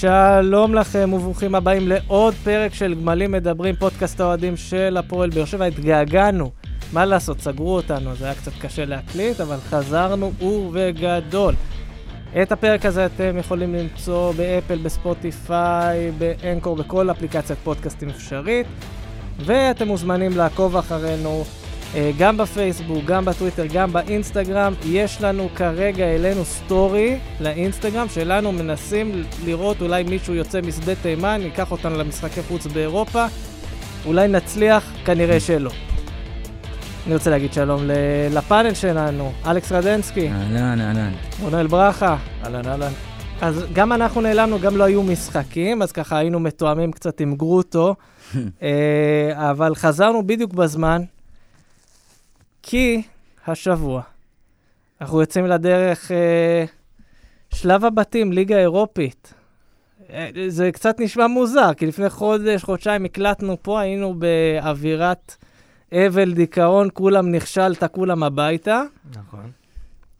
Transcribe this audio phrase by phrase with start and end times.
[0.00, 5.64] שלום לכם וברוכים הבאים לעוד פרק של גמלים מדברים, פודקאסט האוהדים של הפועל באר שבע.
[5.64, 6.50] התגעגענו,
[6.92, 11.54] מה לעשות, סגרו אותנו, זה היה קצת קשה להקליט, אבל חזרנו ובגדול.
[12.42, 18.66] את הפרק הזה אתם יכולים למצוא באפל, בספוטיפיי, באנקור, בכל אפליקציית פודקאסטים אפשרית,
[19.38, 21.44] ואתם מוזמנים לעקוב אחרינו
[22.18, 24.74] גם בפייסבוק, גם בטוויטר, גם באינסטגרם.
[24.86, 31.70] יש לנו כרגע אלינו סטורי לאינסטגרם שלנו, מנסים לראות אולי מישהו יוצא משדה תימן, ייקח
[31.70, 33.26] אותנו למשחקי חוץ באירופה.
[34.06, 35.70] אולי נצליח, כנראה שלא.
[37.06, 37.82] אני רוצה להגיד שלום
[38.30, 40.28] לפאנל שלנו, אלכס רדנסקי.
[40.28, 41.12] אהלן, אהלן.
[41.42, 42.16] רונל ברכה.
[42.44, 42.92] אהלן, אהלן.
[43.40, 47.94] אז גם אנחנו נעלמנו, גם לא היו משחקים, אז ככה היינו מתואמים קצת עם גרוטו,
[48.62, 51.02] אה, אבל חזרנו בדיוק בזמן,
[52.62, 53.02] כי
[53.46, 54.02] השבוע
[55.00, 56.64] אנחנו יוצאים לדרך אה,
[57.54, 59.34] שלב הבתים, ליגה אירופית.
[60.10, 65.34] אה, זה קצת נשמע מוזר, כי לפני חודש, חודשיים הקלטנו פה, היינו באווירת
[65.92, 68.82] אבל, דיכאון, כולם נכשלת, כולם הביתה,
[69.16, 69.50] נכון.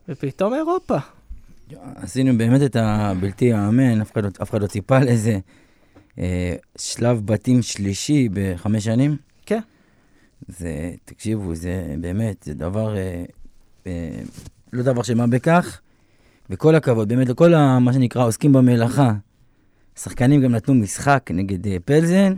[0.08, 0.97] ופתאום אירופה.
[1.94, 5.38] עשינו באמת את הבלתי ייאמן, אף, אחד לא- אף אחד לא ציפה לזה.
[6.19, 9.16] אה, שלב בתים שלישי בחמש שנים.
[10.48, 10.70] זה,
[11.05, 13.24] תקשיבו, זה באמת, זה דבר, אה,
[13.86, 14.10] אה,
[14.72, 15.80] לא דבר של מה בכך.
[16.50, 19.12] וכל הכבוד, באמת, לכל ה, מה שנקרא עוסקים במלאכה.
[19.98, 22.32] שחקנים גם נתנו משחק נגד אה, פלזן,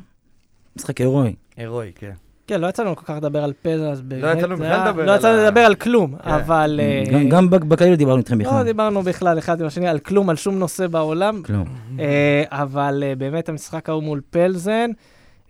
[0.76, 1.34] משחק הירואי.
[1.56, 2.12] הירואי, כן.
[2.46, 4.36] כן, לא יצא לנו כל כך לדבר על פזה, אז באמת...
[4.38, 6.30] יצא לנו בכלל לדבר לא על יצא לנו לדבר על כלום, כן.
[6.30, 6.80] אבל...
[6.82, 8.64] אה, גם, בק- בכללי לא דיברנו איתכם לא בכלל.
[8.64, 11.64] דיברנו בכלל אחד עם השני על כלום, על שום נושא בעולם, כלום.
[12.00, 14.90] אה, אבל אה, באמת המשחק ההוא מול פלזן,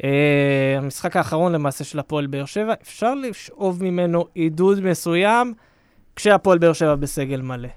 [0.04, 5.54] אה, המשחק האחרון למעשה של הפועל באר שבע, אפשר לשאוב ממנו עידוד מסוים
[6.16, 7.68] כשהפועל באר שבע בסגל מלא.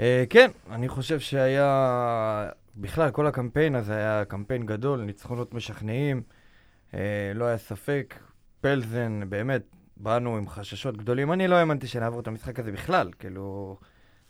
[0.00, 2.48] אה, כן, אני חושב שהיה...
[2.76, 6.22] בכלל, כל הקמפיין הזה היה קמפיין גדול, ניצחונות משכנעים,
[6.94, 8.14] אה, לא היה ספק.
[8.60, 9.62] פלזן, באמת,
[9.96, 11.32] באנו עם חששות גדולים.
[11.32, 13.76] אני לא האמנתי שנעבור את המשחק הזה בכלל, כאילו,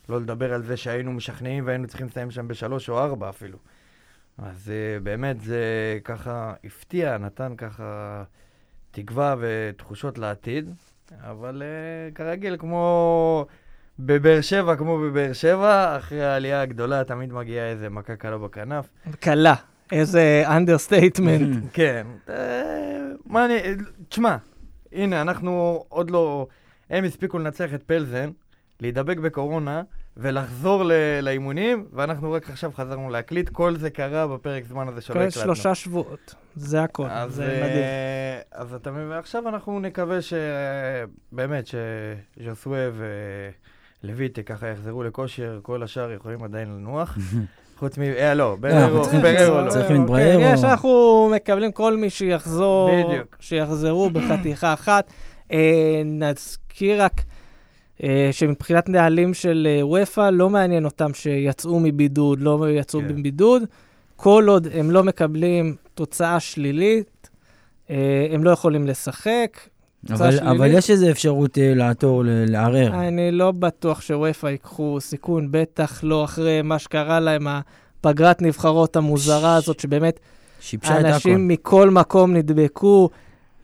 [0.09, 3.57] לא לדבר על זה שהיינו משכנעים והיינו צריכים לסיים שם בשלוש או ארבע אפילו.
[4.37, 5.63] אז אה, באמת זה
[6.03, 8.23] ככה הפתיע, נתן ככה
[8.91, 10.69] תקווה ותחושות לעתיד,
[11.19, 13.45] אבל אה, כרגיל, כמו
[13.99, 18.89] בבאר שבע, כמו בבאר שבע, אחרי העלייה הגדולה תמיד מגיעה איזה מכה קלה בכנף.
[19.19, 19.55] קלה,
[19.91, 21.63] איזה understatement.
[21.73, 22.07] כן.
[22.29, 23.57] אה, מה אני...
[24.09, 24.37] תשמע,
[24.91, 26.47] הנה, אנחנו עוד לא...
[26.89, 28.29] הם הספיקו לנצח את פלזן,
[28.79, 29.81] להידבק בקורונה,
[30.17, 30.91] ולחזור ל-
[31.21, 33.49] לאימונים, ואנחנו רק עכשיו חזרנו להקליט.
[33.49, 35.41] כל זה קרה בפרק זמן הזה שלא כל הקלטנו.
[35.43, 37.83] שלושה שבועות, זה הכל, אז, זה אה, מדהים.
[38.51, 42.79] אז אתה מבין, ועכשיו אנחנו נקווה שבאמת, שז'וסווה
[44.03, 47.17] ולויטה ככה יחזרו לכושר, כל השאר יכולים עדיין לנוח.
[47.79, 48.01] חוץ מ...
[48.01, 49.69] אה, לא, בררו, צריכים- בררו לא.
[49.69, 50.41] צריכים את כן, בריירו.
[50.43, 50.89] יש, אנחנו
[51.35, 53.37] מקבלים כל מי שיחזור, בדיוק.
[53.39, 55.11] שיחזרו בחתיכה אחת.
[55.51, 57.23] אה, נזכיר רק אה,
[58.31, 63.07] שמבחינת נהלים של אה, וופא, לא מעניין אותם שיצאו מבידוד, לא יצאו כן.
[63.07, 63.63] מבידוד.
[64.15, 67.29] כל עוד הם לא מקבלים תוצאה שלילית,
[67.89, 69.59] אה, הם לא יכולים לשחק.
[70.09, 70.39] אבל.
[70.39, 73.07] אבל יש איזו אפשרות אה, לעתור, לערער.
[73.07, 79.55] אני לא בטוח שוופא ייקחו סיכון, בטח לא אחרי מה שקרה להם, הפגרת נבחרות המוזרה
[79.55, 80.19] הזאת, שבאמת
[80.59, 81.13] שיבשה את הכל.
[81.13, 83.09] אנשים מכל מקום נדבקו.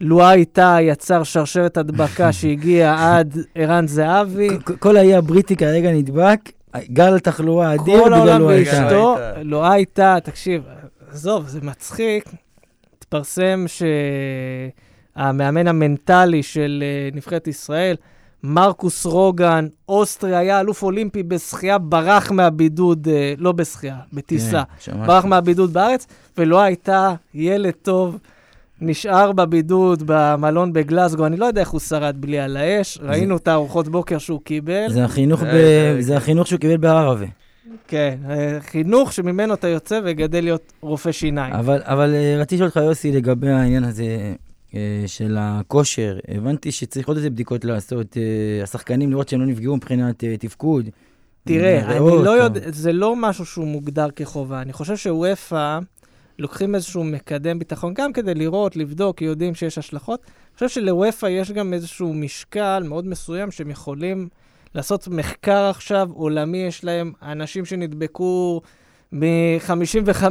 [0.02, 4.50] לואי איתה יצר שרשרת הדבקה שהגיעה עד ערן זהבי.
[4.80, 6.40] כל האי הבריטי כרגע נדבק,
[6.78, 8.72] גל תחלואה אדיר כל העולם בגללו הייתה.
[8.72, 9.44] ואשתו, הייתה.
[9.44, 10.64] לואי איתה, תקשיב,
[11.12, 12.30] עזוב, זה מצחיק.
[12.98, 13.66] התפרסם
[15.18, 17.96] שהמאמן המנטלי של אה, נבחרת ישראל,
[18.44, 24.64] מרקוס רוגן, אוסטרי, היה אלוף אולימפי בשחייה, ברח מהבידוד, אה, לא בשחייה, בטיסה.
[24.84, 25.08] כן.
[25.08, 28.18] ברח מהבידוד בארץ, ולא הייתה ילד טוב,
[28.82, 33.48] נשאר בבידוד במלון בגלסגו, אני לא יודע איך הוא שרד בלי על האש, ראינו את
[33.48, 34.86] הארוחות בוקר שהוא קיבל.
[34.90, 35.52] זה החינוך, זה- ב...
[35.52, 37.26] זה- זה החינוך שהוא קיבל בערבה.
[37.88, 41.54] כן, אה, חינוך שממנו אתה יוצא וגדל להיות רופא שיניים.
[41.54, 44.34] אבל, אבל אה, רציתי לשאול אותך, יוסי, לגבי העניין הזה
[44.76, 46.18] אה, של הכושר.
[46.28, 50.90] הבנתי שצריך עוד איזה בדיקות לעשות, אה, השחקנים לראות שהם לא נפגעו מבחינת אה, תפקוד.
[51.48, 54.62] תראה, אה, אני לא יודע, זה לא משהו שהוא מוגדר כחובה.
[54.62, 55.80] אני חושב שוופא
[56.40, 60.22] לוקחים איזשהו מקדם ביטחון, גם כדי לראות, לבדוק, יודעים שיש השלכות.
[60.26, 64.28] אני חושב שלוופא יש גם איזשהו משקל מאוד מסוים שהם יכולים
[64.76, 68.62] לעשות מחקר עכשיו עולמי, יש להם אנשים שנדבקו
[69.12, 70.24] מ-55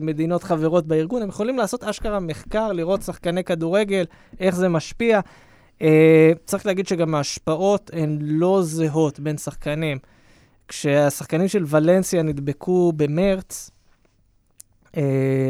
[0.00, 4.04] מדינות חברות בארגון, הם יכולים לעשות אשכרה מחקר, לראות שחקני כדורגל,
[4.40, 5.20] איך זה משפיע.
[5.78, 5.82] Uh,
[6.44, 9.98] צריך להגיד שגם ההשפעות הן לא זהות בין שחקנים.
[10.68, 13.79] כשהשחקנים של ולנסיה נדבקו במרץ, אה,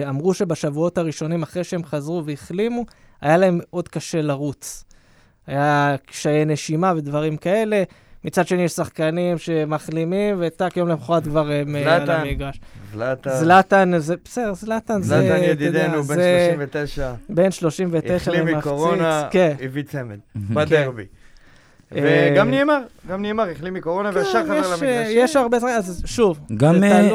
[0.08, 2.84] אמרו שבשבועות הראשונים, אחרי שהם חזרו והחלימו,
[3.20, 4.84] היה להם מאוד קשה לרוץ.
[5.46, 7.82] היה קשיי נשימה ודברים כאלה.
[8.25, 12.10] מצד שני, יש שחקנים שמחלימים, וטאק יום למחרת כבר הם אה, על.
[12.10, 12.60] המגרש.
[12.92, 13.31] זלאטן.
[13.31, 18.56] זלאטן, זה בסדר, זלאטן זה, זלאטן ידידנו, בן זה 39, בן 39 החלים ומחציץ.
[18.58, 19.54] מקורונה, כן.
[19.60, 21.04] הביא צמד, בדרבי.
[21.96, 24.82] אה, וגם נאמר, גם נאמר, החלים מקורונה כן, חזר יש, למגרש.
[24.82, 27.10] אה, יש הרבה דברים, אז שוב, גם, אה,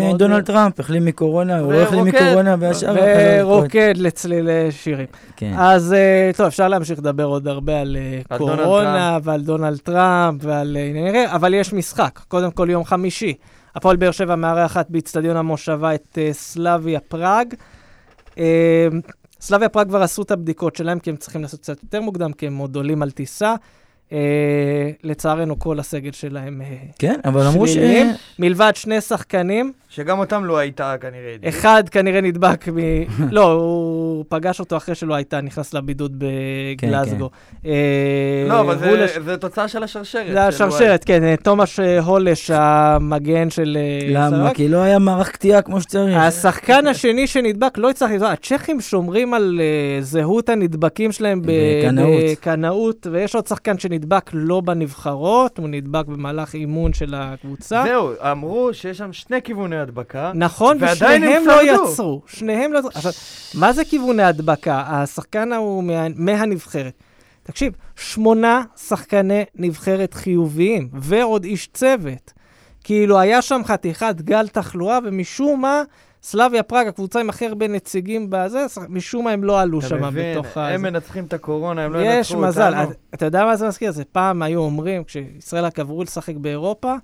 [0.00, 2.04] אה, דונלד טראמפ החלים מקורונה, הוא לא החלים.
[2.04, 3.46] מקורונה והשאר חזר.
[3.46, 5.06] ורוקד לצלילי שירים.
[5.36, 5.52] כן.
[5.58, 7.96] אז אה, טוב, אפשר להמשיך לדבר עוד הרבה על
[8.30, 12.20] אה, קורונה ועל דונלד טראמפ ועל אה, ענייני רע, אבל יש משחק.
[12.28, 13.34] קודם כל, יום חמישי.
[13.74, 17.54] הפועל באר שבע מארחת באיצטדיון המושבה את אה, סלאביה פראג.
[18.38, 18.88] אה,
[19.40, 22.46] סלאביה פראג כבר עשו את הבדיקות שלהם, כי הם צריכים לעשות קצת יותר מוקדם, כי
[22.46, 23.54] הם עוד עולים על טיסה.
[24.12, 27.76] אה, לצערנו, כל הסגל שלהם אה, כן, אבל אמרו ש...
[28.38, 31.34] מלבד שני שחקנים, שגם אותם לא הייתה כנראה.
[31.48, 32.76] אחד כנראה נדבק מ...
[33.36, 37.30] לא, הוא פגש אותו אחרי שלא הייתה, נכנס לבידוד בגלזגו.
[37.66, 37.72] אה,
[38.48, 40.26] לא, אבל זה- תוצאה של השרשרת.
[40.26, 43.78] זה של השרשרת, כן, אה, תומש אה, הולש, המגן של...
[44.08, 44.54] למה?
[44.54, 46.16] כי לא היה מערך קטיעה כמו שצריך.
[46.16, 49.60] השחקן השני שנדבק לא הצליח לבדוק, הצ'כים שומרים על
[50.00, 51.42] זהות הנדבקים שלהם.
[51.44, 57.82] בקנאות, ויש עוד שחקן שנדבק לא בנבחרות, הוא נדבק במהלך אימון של הקבוצה.
[57.86, 60.32] זהו, אמרו שיש שם שני כיווני הדבקה.
[60.34, 61.60] נכון, ושניהם לא.
[61.62, 62.22] יצרו.
[62.26, 62.90] שניהם לא יצרו.
[62.94, 63.12] עכשיו,
[63.54, 64.84] מה זה כיווני הדבקה?
[64.86, 66.92] השחקן ההוא מה, מהנבחרת.
[67.42, 72.32] תקשיב, שמונה שחקני נבחרת חיוביים, ועוד איש צוות.
[72.84, 75.82] כאילו, היה שם חתיכת גל תחלואה, ומשום מה,
[76.22, 80.04] סלאביה פראג, הקבוצה עם הכי הרבה נציגים בזה, משום מה הם לא עלו אתה שם
[80.04, 80.68] מבין, בתוך ה...
[80.68, 82.46] הם מנצחים את הקורונה, הם לא ינצחו יש אותנו.
[82.46, 82.74] מזל.
[82.82, 83.92] אתה- אתה יודע מה זה מזכיר?
[83.92, 86.94] זה פעם היו אומרים, כשישראל רק עברו לשחק באירופה,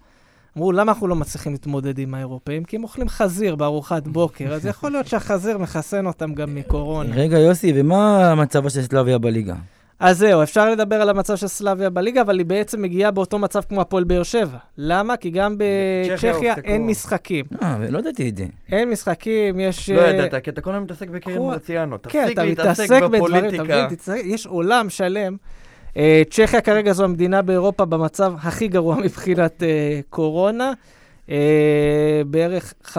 [0.57, 2.65] אמרו, למה אנחנו לא מצליחים להתמודד עם האירופאים?
[2.65, 7.15] כי הם אוכלים חזיר בארוחת בוקר, אז יכול להיות שהחזיר מחסן אותם גם מקורונה.
[7.17, 9.55] רגע, יוסי, ומה מצבה של סלאביה בליגה?
[10.01, 13.61] אז זהו, אפשר לדבר על המצב של סלאביה בליגה, אבל היא בעצם מגיעה באותו מצב
[13.69, 14.59] כמו הפועל באר שבע.
[14.79, 15.17] למה?
[15.17, 15.57] כי גם
[16.17, 16.55] צ'כיה בצ'כיה.
[16.65, 17.45] אין משחקים.
[17.63, 18.47] אה, ולא ידעתי את זה.
[18.73, 19.91] אין משחקים, יש...
[19.91, 21.97] לא אה, ידעת, כי אתה כל הזמן מתעסק בקרן קחו- מרציאנו.
[22.03, 24.17] כן, תפסיק אתה להתעסק מתעסק בדברים, אתה בפוליטיקה.
[24.25, 25.37] יש עולם שלם.
[25.97, 30.73] אה, צ'כיה כרגע זו המדינה באירופה במצב הכי גרוע מבחינת אה, קורונה.
[31.31, 32.97] אה, בערך 50%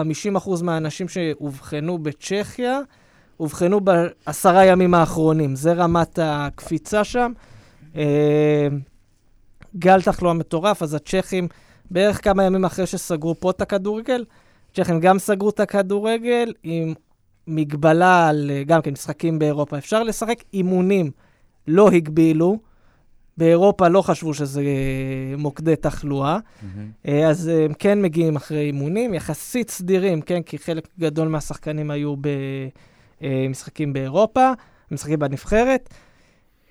[0.62, 2.80] מהאנשים שאובחנו בצ'כיה,
[3.40, 5.56] אובחנו בעשרה ימים האחרונים.
[5.56, 7.32] זה רמת הקפיצה שם.
[9.76, 11.48] גל תחלואה מטורף, אז הצ'כים,
[11.90, 14.24] בערך כמה ימים אחרי שסגרו פה את הכדורגל,
[14.72, 16.94] הצ'כים גם סגרו את הכדורגל עם
[17.46, 19.78] מגבלה על גם כן משחקים באירופה.
[19.78, 21.10] אפשר לשחק אימונים,
[21.68, 22.58] לא הגבילו.
[23.38, 26.38] באירופה לא חשבו שזה אה, מוקדי תחלואה,
[27.08, 31.90] אה, אז אה, הם כן מגיעים אחרי אימונים, יחסית סדירים, כן, כי חלק גדול מהשחקנים
[31.90, 32.14] היו
[33.20, 34.52] במשחקים באירופה,
[34.90, 35.88] משחקים בנבחרת.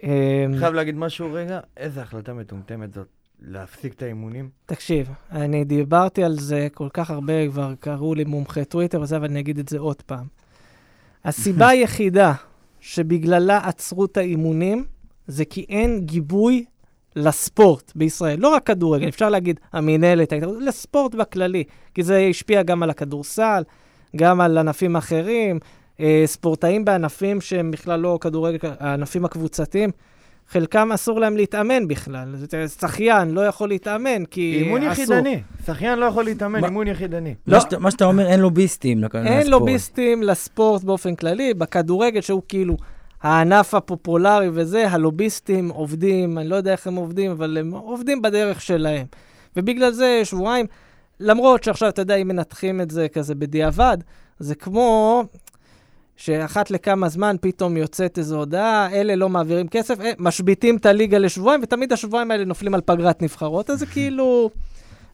[0.03, 3.07] אה, חייב להגיד משהו רגע, איזה החלטה מטומטמת זאת,
[3.41, 4.49] להפסיק את האימונים.
[4.65, 9.25] תקשיב, אני דיברתי על זה כל כך הרבה, כבר קראו לי מומחה טוויטר וזה, אבל
[9.25, 10.25] אני אגיד את זה עוד פעם.
[11.25, 12.33] הסיבה היחידה
[12.79, 14.85] שבגללה עצרו את האימונים,
[15.27, 16.65] זה כי אין גיבוי
[17.15, 18.39] לספורט בישראל.
[18.39, 21.63] לא רק כדורגל, אפשר להגיד המינהלת, לספורט בכללי,
[21.93, 23.63] כי זה השפיע גם על הכדורסל,
[24.15, 25.59] גם על ענפים אחרים,
[25.99, 29.89] אה, ספורטאים בענפים שהם בכלל לא כדורגל, הענפים הקבוצתיים.
[30.49, 32.35] חלקם אסור להם להתאמן בכלל.
[32.79, 35.03] שחיין לא יכול להתאמן כי אימון אסור.
[35.03, 35.41] יחידני.
[35.65, 37.33] שחיין לא יכול להתאמן, מה- אימון יחידני.
[37.47, 37.55] לא.
[37.57, 39.47] מה שאתה- מה שאתה אומר, אין לוביסטים לק- אין לספורט.
[39.47, 42.77] לוביסטים לספורט באופן כללי, בכדורגל שהוא כאילו
[43.21, 48.61] הענף הפופולרי וזה, הלוביסטים עובדים, אני לא יודע איך הם עובדים, אבל הם עובדים בדרך
[48.61, 49.05] שלהם.
[49.55, 50.65] ובגלל זה שבועיים,
[51.19, 53.97] למרות שעכשיו, אתה יודע, אם מנתחים את זה כזה בדיעבד,
[54.39, 55.23] זה כמו
[56.15, 61.17] שאחת לכמה זמן פתאום יוצאת איזו הודעה, אלה לא מעבירים כסף, אה, משביתים את הליגה
[61.17, 64.49] לשבועיים, ותמיד השבועיים האלה נופלים על פגרת נבחרות, אז זה כאילו,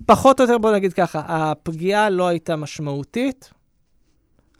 [0.05, 3.49] פחות או יותר, בוא נגיד ככה, הפגיעה לא הייתה משמעותית,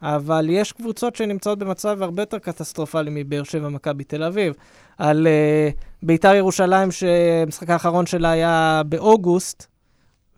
[0.02, 4.54] אבל יש קבוצות שנמצאות במצב הרבה יותר קטסטרופלי מבאר שבע, מכבי תל אביב.
[4.98, 9.68] על uh, ביתר ירושלים, שהמשחק האחרון שלה היה באוגוסט,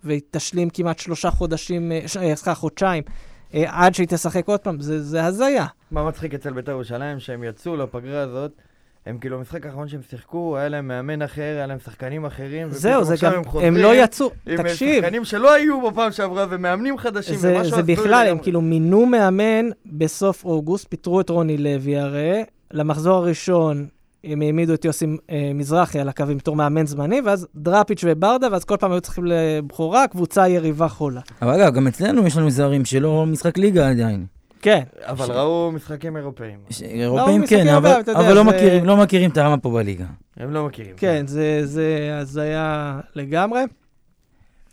[0.03, 3.03] והיא תשלים כמעט שלושה חודשים, אה, אה, סליחה, חודשיים,
[3.51, 5.65] uh, עד שהיא תשחק עוד פעם, זה, זה הזיה.
[5.91, 8.51] מה מצחיק אצל בית"ר ירושלים, שהם יצאו לפגרה הזאת,
[9.05, 13.03] הם כאילו, המשחק האחרון שהם שיחקו, היה להם מאמן אחר, היה להם שחקנים אחרים, זהו,
[13.03, 17.36] זה גם, הם הם לא יצאו, עם תקשיב, שחקנים שלא היו בפעם שעברה, ומאמנים חדשים,
[17.36, 18.39] זה, משהו זה בכלל, הם.
[18.39, 23.88] כאילו מינו מאמן בסוף אוגוסט, פיטרו את רוני לוי הרי, למחזור הראשון
[24.24, 28.63] הם העמידו את יוסי אה, מזרחי על הקווים בתור מאמן זמני, ואז דראפיץ' וברדה, ואז
[28.63, 31.22] כל פעם היו צריכים לבכורה, קבוצה יריבה חולה.
[31.41, 34.25] אבל אגב, גם אצלנו יש לנו זרים שלא משחק ליגה עדיין.
[34.63, 36.60] כן, אבל ש- ראו משחקים אירופאים.
[36.70, 40.05] ש- אירופאים כן, אבל אתה יודע, אבל לא מכירים- לא מכירים את הרמה פה בליגה.
[40.38, 40.96] הם לא מכירים.
[40.98, 43.62] כן, זה, זה הזיה לגמרי.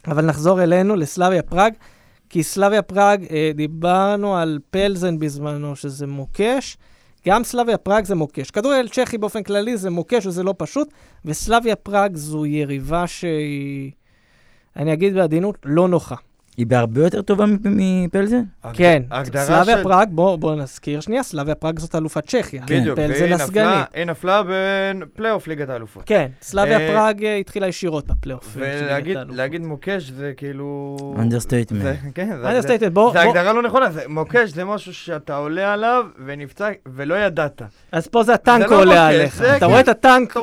[0.07, 1.73] אבל נחזור אלינו, לסלאביה פראג,
[2.29, 6.77] כי סלאביה פראג, אה, דיברנו על פלזן בזמנו, שזה מוקש.
[7.27, 8.51] גם סלאביה פראג זה מוקש.
[8.51, 10.89] כדורגל צ'כי באופן כללי זה מוקש וזה לא פשוט,
[11.25, 13.91] וסלאביה פראג זו יריבה שהיא,
[14.77, 16.15] אני אגיד בעדינות, לא נוחה.
[16.61, 18.43] היא בהרבה יותר טובה מפ- מפלזן?
[18.73, 19.03] כן,
[19.37, 22.63] סלאביה פראג, בוא, בוא נזכיר שנייה, סלאביה פראג זאת אלופת צ'כיה.
[22.67, 23.35] בדיוק, פלזן והיא.
[23.35, 26.03] נפלה- היא נפלה בין פלייאוף ליגת האלופות.
[26.07, 28.57] כן, סלאביה אה, פראג אה, התחילה ישירות בפלייאוף.
[28.57, 30.97] ולהגיד מוקש זה כאילו...
[31.19, 31.97] understatement.
[32.15, 32.29] כן,
[33.13, 37.63] זה הגדרה לא נכונה, זה מוקש זה משהו שאתה עולה עליו ונפצע ולא ידעת.
[37.93, 39.37] אז פה זה הטנק לא עולה עליך.
[39.37, 39.67] זה אתה כן.
[39.67, 40.37] רואה את הטנק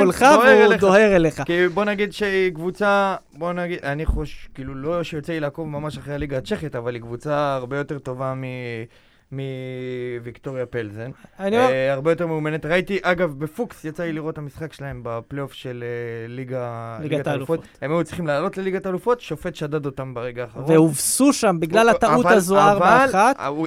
[0.00, 0.74] מולך והוא.
[0.74, 1.42] דוהר אליך.
[1.46, 5.98] כי בוא נגיד שהיא קבוצה, בוא נגיד, אני חושב, כאילו לא שיוצא לי לעקוב ממש
[5.98, 8.44] אחרי הליגה הצ'כית, אבל היא קבוצה הרבה יותר טובה מ...
[9.32, 11.10] מוויקטוריה פלזן.
[11.40, 12.66] אני אומר, אה, הרבה יותר מאומנת.
[12.66, 16.98] ראיתי, אגב, בפוקס יצא לי לראות את המשחק שלהם בפלייאוף של אה, ליגה...
[17.02, 17.60] ליגת האלופות.
[17.82, 20.64] הם היו צריכים לעלות לליגת האלופות, שופט שדד אותם ברגע האחרון.
[20.68, 23.16] והובסו שם בגלל הטעות אבל- הזו אבל 4-1.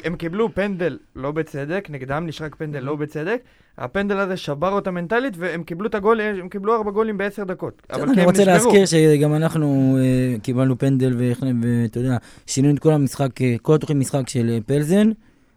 [0.04, 3.42] הם קיבלו פנדל לא בצדק, נגדם נשרק פנדל לא בצדק.
[3.78, 7.82] הפנדל הזה שבר אותה מנטלית, והם קיבלו את הגול, הם קיבלו ארבע גולים בעשר דקות.
[7.92, 8.46] אבל אני רוצה.
[8.46, 12.18] להזכיר שגם אנחנו אה, קיבלנו פנדל, ואתה יודע,
[12.48, 15.10] שינינו את כל המשחק, אה, כל התוכנית משחק של אה, פלזן,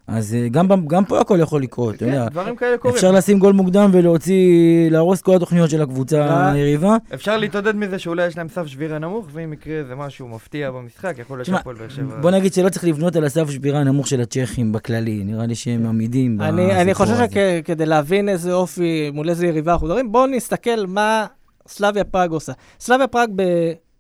[0.09, 2.25] אז אה, גם גם פה הכל יכול לקרות, אתה יודע.
[2.25, 2.97] כן, דברים כאלה קורים.
[2.97, 6.53] אפשר לשים גול מוקדם ולהוציא, להרוס כל התוכניות של הקבוצה אה.
[6.53, 6.97] היריבה.
[7.15, 11.15] אפשר להתעודד מזה שאולי יש להם סף שבירה נמוך, ואם יקרה איזה משהו מפתיע במשחק,
[11.19, 12.17] יכול להיות שהפועל באר שבע...
[12.21, 15.87] בוא נגיד שלא צריך לבנות על הסף שבירה הנמוך של הצ'כים בכללי, נראה לי שהם
[15.87, 17.61] עמידים אני אני בסיפור חושב הזה.
[17.63, 21.27] שכדי להבין איזה אופי, מול איזה יריבה אנחנו מדברים, בואו נסתכל מה
[21.69, 22.53] סלאביה פראג עושה.
[22.81, 23.31] סלאביה פראג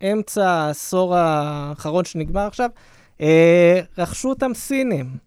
[0.00, 2.70] באמצע העשור האחרון שנגמר עכשיו,
[3.20, 5.25] אה, רכשו אותם סינים.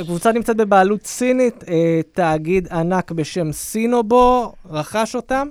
[0.00, 5.48] הקבוצה נמצאת בבעלות סינית, אה, תאגיד ענק בשם סינובו רכש אותם.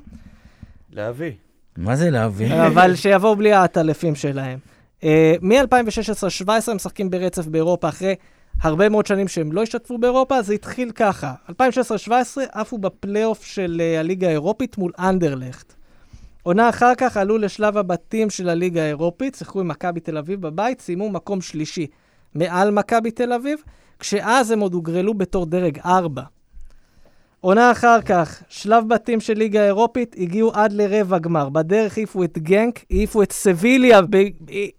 [0.93, 1.31] להביא.
[1.77, 2.51] מה זה להבין?
[2.51, 4.59] אבל שיבואו בלי העטלפים שלהם.
[5.01, 5.05] Uh,
[5.41, 8.15] מ-2016-2017 הם משחקים ברצף באירופה, אחרי
[8.61, 11.33] הרבה מאוד שנים שהם לא השתתפו באירופה, זה התחיל ככה.
[11.49, 11.53] 2016-2017
[12.51, 15.73] עפו בפלייאוף של uh, הליגה האירופית מול אנדרלכט.
[16.43, 20.81] עונה אחר כך עלו לשלב הבתים של הליגה האירופית, שיחקו עם מכבי תל אביב בבית,
[20.81, 21.87] סיימו מקום שלישי
[22.35, 23.59] מעל מכבי תל אביב,
[23.99, 26.21] כשאז הם עוד הוגרלו בתור דרג 4.
[27.41, 31.49] עונה אחר כך, שלב בתים של ליגה האירופית, הגיעו עד לרבע גמר.
[31.49, 34.23] בדרך העיפו את גנק, העיפו את סביליה, ב...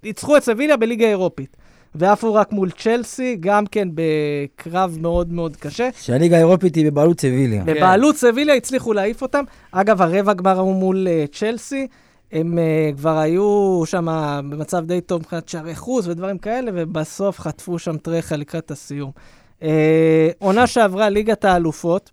[0.03, 1.57] ניצחו את סביליה בליגה האירופית.
[1.95, 5.89] ועפו רק מול צ'לסי, גם כן בקרב מאוד מאוד קשה.
[6.01, 7.65] שהליגה האירופית היא בבעלות סביליה.
[7.65, 9.45] בבעלות סביליה הצליחו להעיף אותם.
[9.73, 11.87] אגב, הרבע גמר הוא מול uh, צ'לסי.
[12.33, 14.07] הם uh, כבר היו שם
[14.51, 19.11] במצב די טוב מבחינת שערי חוץ ודברים כאלה, ובסוף חטפו שם טרחה לקראת הסיום.
[19.61, 19.65] Uh,
[20.39, 22.11] עונה שעברה ליגת האלופות,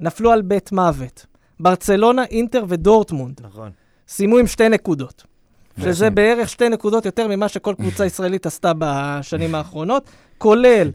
[0.00, 1.26] נפלו על בית מוות.
[1.60, 3.40] ברצלונה, אינטר ודורטמונד.
[3.44, 3.70] נכון.
[4.08, 5.24] סיימו עם שתי נקודות.
[5.80, 6.10] שזה.
[6.10, 10.90] בערך שתי נקודות יותר ממה שכל קבוצה ישראלית עשתה בשנים האחרונות, כולל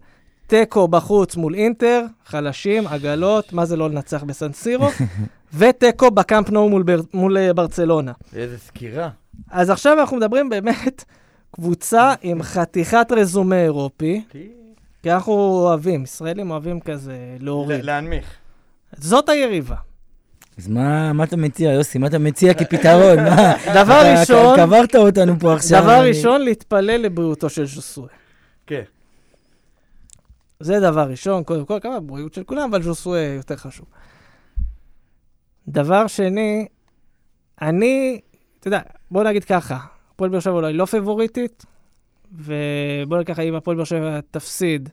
[0.47, 4.87] תיקו בחוץ מול אינטר, חלשים, עגלות, מה זה לא לנצח בסנסירו,
[5.57, 8.11] ותיקו בקאמפ נו מול, בר, מול אה, ברצלונה.
[8.35, 9.09] איזה סקירה.
[9.51, 11.03] אז עכשיו אנחנו מדברים באמת
[11.51, 14.21] קבוצה עם חתיכת רזומה אירופי,
[15.03, 17.83] כי אנחנו אוהבים, ישראלים אוהבים כזה להוריד.
[17.83, 18.35] להנמיך.
[18.97, 19.75] זאת היריבה.
[20.57, 21.97] אז מה מה אתה מציע, יוסי?
[21.97, 23.19] מה אתה מציע כפתרון?
[23.29, 23.53] מה?
[23.73, 25.83] דבר ראשון, קברת אותנו פה עכשיו.
[25.83, 28.07] דבר ראשון, להתפלל לבריאותו של ז'וסוי.
[28.67, 28.81] כן.
[30.59, 33.85] זה דבר ראשון, קודם כל, כמה בריאות של כולם, אבל ז'וסוי יותר חשוב.
[35.67, 36.67] דבר שני,
[37.61, 38.21] אני,
[38.59, 38.81] אתה יודע,
[39.11, 39.77] בוא נגיד ככה,
[40.13, 41.65] הפועל באר שבע אולי לא פבוריטית,
[42.31, 44.89] ובוא נגיד ככה, אם הפועל באר שבע תפסיד,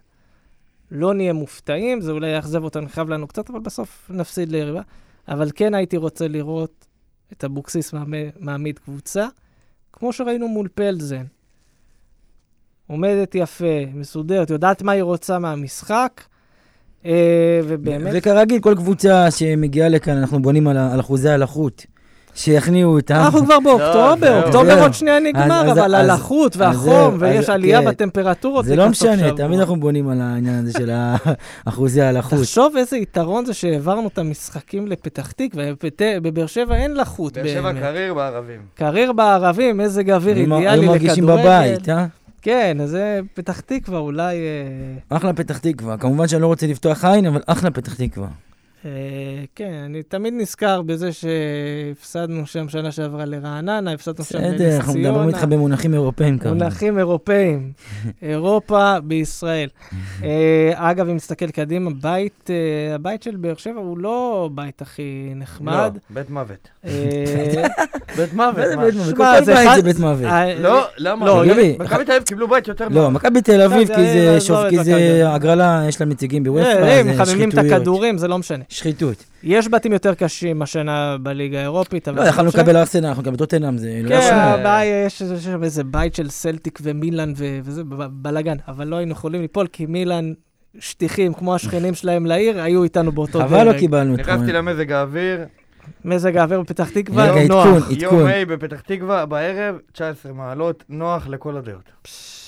[0.90, 4.82] לא נהיה מופתעים, זה אולי יאכזב אותנו, יכאב לנו קצת, אבל בסוף נפסיד ליריבה.
[5.28, 6.86] אבל כן הייתי רוצה לראות
[7.32, 7.94] את אבוקסיס
[8.38, 9.26] מעמיד קבוצה,
[9.92, 11.24] כמו שראינו מול פלזן.
[12.90, 16.20] עומדת יפה, מסודרת, יודעת מה היא רוצה מהמשחק,
[17.06, 17.12] אה,
[17.64, 18.12] ובאמת...
[18.14, 21.86] וכרגיל, כל קבוצה שמגיעה לכאן, אנחנו בונים על אחוזי הלחות.
[22.34, 23.14] שיכניעו אותם.
[23.14, 24.82] אנחנו כבר באוקטובר, זהו, אוקטובר זהו.
[24.82, 27.88] עוד שנייה נגמר, אבל הלחות והחום, ויש עלייה כן.
[27.88, 28.64] בטמפרטורות.
[28.64, 29.32] זה לא משנה.
[29.36, 30.90] תמיד אנחנו בונים על העניין הזה של
[31.68, 32.38] אחוזי הלחות.
[32.38, 35.64] תחשוב איזה יתרון זה שהעברנו את המשחקים לפתח תקווה,
[36.22, 37.72] בבאר שבע אין לחות באר שבע.
[37.72, 38.60] קרייר בערבים.
[38.74, 41.42] קריר בערבים, מזג אוויר היו מ- אידיאלי היו מרגישים לכדורגל.
[41.44, 42.06] בבית, אה?
[42.42, 44.36] כן, אז זה פתח תקווה אולי...
[44.36, 45.96] אה, אחלה פתח תקווה.
[45.98, 48.28] כמובן שאני לא רוצה לפתוח עין, אבל אחלה פתח תקווה.
[48.84, 48.90] אה,
[49.54, 54.94] כן, אני תמיד נזכר בזה שהפסדנו שם שנה שעברה לרעננה, הפסדנו שם לנס בסדר, אנחנו
[54.94, 55.56] מדברים איתך ציונה.
[55.56, 56.58] במונחים אירופאים כמובן.
[56.58, 57.72] מונחים אירופאים,
[58.22, 59.68] אירופה בישראל.
[60.24, 60.28] אה,
[60.74, 65.02] אגב, אם נסתכל קדימה, בית, אה, הבית של באר שבע הוא לא בית הכי
[65.36, 65.72] נחמד.
[65.94, 66.68] לא, בית מוות.
[68.16, 69.16] בית מוות, מה מוות?
[69.16, 69.44] כל בית
[69.76, 70.30] זה בית מוות.
[70.58, 71.26] לא, למה?
[71.26, 71.42] לא,
[71.78, 73.12] מכבי תל אביב קיבלו בית יותר לא, נוח.
[73.12, 73.94] מכבי תל אביב, זה-
[74.70, 75.22] כי זה מכבי.
[75.22, 77.76] הגרלה, יש לה נציגים בוופא, זה הם מחממים את שחיתויות.
[77.80, 78.64] הכדורים, זה לא משנה.
[78.70, 79.24] שחיתות.
[79.42, 82.18] יש בתים יותר קשים השנה בליגה האירופית, אבל...
[82.18, 82.48] לא, זה יכלנו.
[82.48, 84.34] לקבל ארסנל, אנחנו נקבל טוטנאם, זה לא כן.
[84.34, 89.12] הבעיה, יש שם איזה בית של סלטיק ומילאן ו- וזה, ב- בלאגן, אבל לא היינו
[89.12, 90.32] יכולים ליפול, כי מילאן,
[90.78, 93.78] שטיחים, כמו השכנים שלהם לעיר, היו איתנו באותו חבל לא.
[93.78, 95.40] קיבלנו את נכנסתי למזג האוויר,
[96.04, 97.66] מזג האוויר בפתח תקווה, נוח.
[97.90, 98.26] יום.
[98.26, 101.90] ה' בפתח תקווה, בערב, 19 מעלות, נוח לכל הדעות.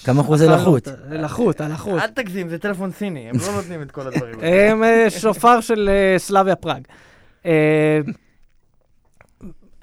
[0.04, 0.88] כמה אחוזי לחות.
[1.10, 2.02] לחות, הלחות.
[2.02, 4.70] אל תגזים, זה טלפון סיני, הם לא נותנים את כל הדברים האלה.
[4.70, 6.82] הם אה, שופר של אה, סלאביה פראג.
[7.46, 8.00] אה,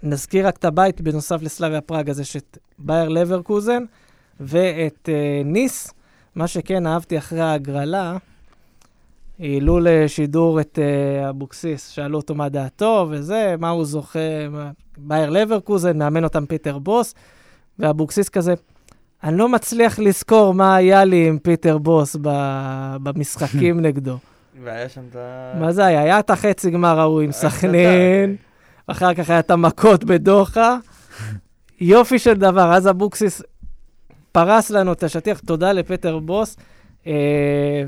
[0.04, 3.84] נזכיר רק את הבית בנוסף לסלאביה פראג, אז יש את בייר לברקוזן
[4.40, 5.10] ואת
[5.46, 5.94] ניס.
[6.36, 8.18] מה שכן אהבתי אחרי ההגרלה,
[9.40, 10.80] העלו לשידור את
[11.30, 14.20] אבוקסיס, שאלו אותו מה דעתו וזה, מה הוא זוכה,
[14.98, 17.16] בייר לברקוזן, מאמן אותם פיטר בוס,
[17.80, 18.54] ואבוקסיס כזה,
[19.24, 24.18] אני לא מצליח לזכור מה היה לי עם פיטר בוס ב- במשחקים נגדו.
[24.64, 25.54] והיה שם את ה...
[25.60, 26.02] מה זה היה?
[26.02, 28.36] היה את החצי גמר ההוא עם סכנין,
[28.88, 30.78] אחר כך היה את המכות בדוחה.
[31.82, 33.42] יופי של דבר, אז אבוקסיס
[34.32, 36.58] פרס לנו את השטיח, תודה לפטר בוס,
[37.08, 37.14] אה,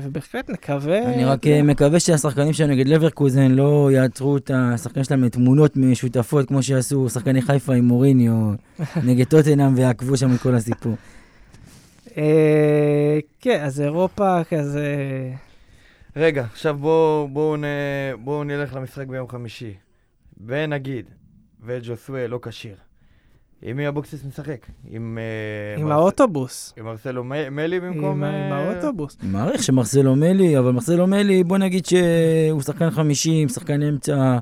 [0.02, 1.14] ובהחלט נקווה...
[1.14, 6.48] אני רק אה, מקווה שהשחקנים שלנו נגד לברקוזן לא יעצרו את השחקנים שלהם לתמונות משותפות,
[6.48, 8.52] כמו שעשו שחקני חיפה עם מוריניו
[9.06, 10.94] נגד טוטנאם ועקבו שם את כל הסיפור.
[12.16, 14.86] אה, כן, אז אירופה כזה...
[16.16, 17.62] רגע, עכשיו בואו בוא נ...
[18.24, 19.74] בוא נלך למשחק ביום חמישי.
[20.46, 21.06] ונגיד,
[21.64, 22.76] וג'וסווה לא כשיר.
[23.62, 24.66] עם מי אבוקסיס משחק?
[24.90, 25.18] עם...
[25.18, 26.74] אה, עם מרס- האוטובוס.
[26.78, 28.24] עם מרסלו מ- מלי במקום...
[28.24, 29.16] עם עם אה, האוטובוס.
[29.22, 34.38] אני מעריך שמרסלו מלי, אבל מרסלו מלי, בוא נגיד שהוא שחקן 50, שחקן אמצע,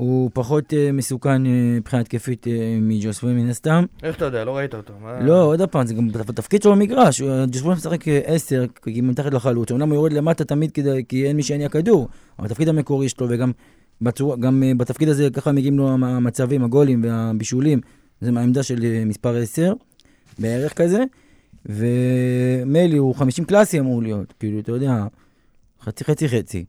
[0.00, 3.84] הוא פחות אה, מסוכן אה, מבחינה התקפית אה, מג'וסווה מן הסתם.
[4.02, 4.44] איך אתה יודע?
[4.44, 4.92] לא ראית אותו.
[5.02, 9.34] מה- לא, עוד פעם, זה גם בתפקיד שלו במגרש, ג'וסווה משחק אה, 10, כי מתחת
[9.34, 12.08] לחלוץ, אמנם הוא יורד למטה תמיד כדי, כי אין מי שיניע כדור,
[12.38, 13.52] אבל התפקיד המקורי שלו, וגם
[14.02, 17.80] בצורה, גם בתפקיד הזה ככה מגיעים לו המ- המצבים, הגולים והבישולים,
[18.20, 19.72] זה מהעמדה של מספר 10,
[20.38, 21.04] בערך כזה,
[21.66, 25.04] ומלי הוא 50 קלאסי אמור להיות, כאילו, אתה יודע,
[25.82, 26.64] חצי חצי חצי.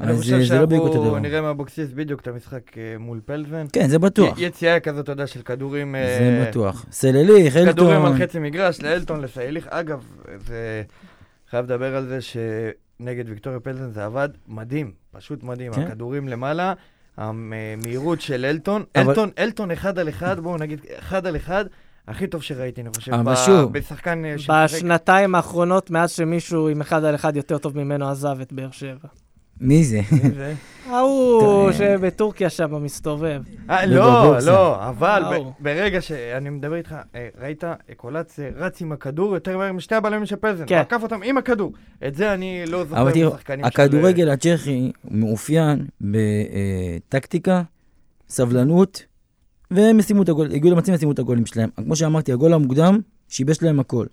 [0.00, 1.18] אני חושב שאנחנו.
[1.18, 3.66] נראה מאבוקסיס בדיוק את המשחק אה, מול פלזן.
[3.72, 5.94] כן, זה בטוח, י- יציאה כזאת, אתה יודע, של כדורים...
[5.98, 6.86] זה אה, בטוח.
[6.90, 9.66] סלליך, כדורים על אלטון, חצי מגרש, לאלטון, לסייליך.
[9.70, 10.04] אגב,
[10.46, 10.82] זה...
[11.50, 15.72] חייב לדבר על זה שנגד ויקטוריה פלזן זה עבד מדהים, פשוט מדהים.
[15.72, 15.82] כן.
[15.82, 16.72] הכדורים למעלה,
[17.16, 18.84] המהירות של אלטון.
[18.96, 21.64] אבל- אלטון, אלטון אחד על אחד, בואו נגיד, אחד על אחד,
[22.08, 23.12] הכי טוב שראיתי, אני חושב.
[23.14, 24.34] אבל ב- שוב- בשחקן אה,
[24.64, 29.08] בשנתיים האחרונות, מאז שמישהו עם אחד על אחד יותר טוב ממנו עזב את באר שבע.
[29.60, 30.00] מי זה?
[30.86, 33.42] ההוא טוב, שבטורקיה שם מסתובב.
[33.70, 34.38] אה, לא, לא.
[34.38, 35.22] לא, אבל.
[35.60, 37.64] ברגע שאני מדבר איתך, אה, ראית,
[37.96, 40.78] קולץ אה, רץ עם הכדור יותר מהר משתי הבלמים של פלזן, כן.
[40.78, 41.72] עקף אותם עם הכדור.
[42.06, 43.80] את זה אני לא זוכר אבל תראו, בשחקנים של...
[43.80, 47.62] אה, הכדורגל הצ'כי מאופיין בטקטיקה,
[48.28, 49.04] סבלנות,
[49.70, 51.68] והם ישימו את הגול, הגיעו למצבים וישימו את הגולים שלהם.
[51.76, 54.06] כמו שאמרתי, הגול המוקדם שיבש להם הכל.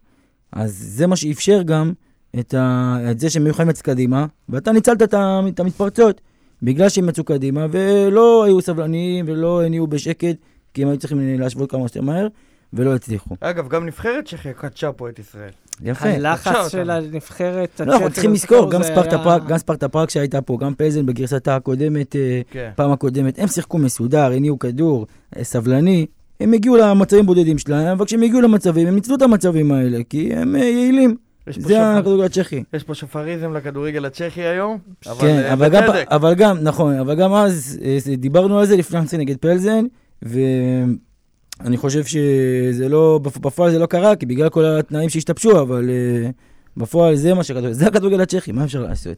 [0.51, 1.93] אז זה מה שאפשר גם
[2.39, 2.98] את, ה...
[3.12, 5.39] את זה שהם היו יכולים לצאת קדימה, ואתה ניצלת את, ה...
[5.48, 6.21] את המתפרצות,
[6.63, 10.36] בגלל שהם יצאו קדימה, ולא היו סבלניים ולא הניעו בשקט,
[10.74, 12.28] כי הם היו צריכים להשוות כמה שיותר מהר,
[12.74, 13.36] ולא הצליחו.
[13.39, 15.50] אגב, גם נבחרת צ'כיה קדשה פה את ישראל.
[15.84, 16.10] יפה.
[16.10, 20.41] הלחץ של הנבחרת לא, אנחנו צריכים לזכור, גם ספרטה היה- פראג, גם ספרטה פראג שהייתה
[20.41, 22.71] פה, גם פלזן בגרסתה הקודמת, אה, כן.
[22.76, 26.06] פעם הקודמת, הם שיחקו מסודר, הניעו כדור, אה, סבלני,
[26.39, 30.34] הם הגיעו למצבים בודדים שלהם, אבל כשהם הגיעו למצבים, הם ניצלו את המצבים האלה, כי
[30.34, 31.15] הם אה, יעילים.
[31.47, 32.63] זה שופר- הכדורגל הצ'כי.
[32.73, 34.77] יש פה שופריזם לכדורגל הצ'כי היום,
[35.08, 35.84] אבל כן, אה, אבל גם.
[36.12, 37.79] אבל גם, נכון, אבל גם אז
[38.10, 39.86] אה, דיברנו על זה לפני המשחק נגד פלזן,
[40.21, 45.89] ואני חושב שזה לא, בפ- בפועל זה לא קרה, כי בגלל כל התנאים שהשתבשו, אבל
[45.89, 46.29] אה,
[46.77, 49.17] בפועל זה מה שכדורגל, זה הכדורגל הצ'כי, מה אפשר לעשות?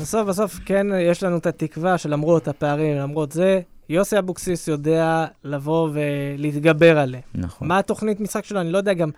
[0.00, 5.88] בסוף, בסוף, כן, יש לנו את התקווה שלמרות הפערים, למרות זה, יוסי אבוקסיס יודע לבוא
[5.92, 7.22] ולהתגבר עליהם.
[7.34, 7.68] נכון.
[7.68, 8.60] מה התוכנית משחק שלו?
[8.60, 9.10] אני לא יודע גם...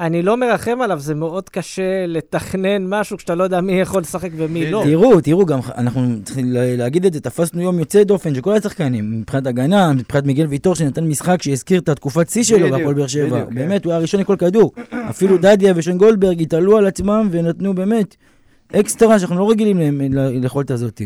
[0.00, 4.30] אני לא מרחם עליו, זה מאוד קשה לתכנן משהו כשאתה לא יודע מי יכול לשחק
[4.36, 4.82] ומי לא.
[4.86, 8.52] תראו, תראו, גם אנחנו צריכים לה- להגיד את זה, תפסנו יום יוצא דופן של כל
[8.52, 13.06] השחקנים, מבחינת הגנה, מבחינת מיגל ויטור שנתן משחק שהזכיר את התקופת שיא שלו בהפועל באר
[13.06, 13.44] שבע.
[13.48, 13.54] כן.
[13.54, 14.72] באמת, הוא היה הראשון לכל כדור.
[15.10, 18.16] אפילו דדיה ושון גולדברג התעלו על עצמם ונתנו באמת
[18.72, 21.02] אקסטרה שאנחנו לא רגילים ליכולת הזאת.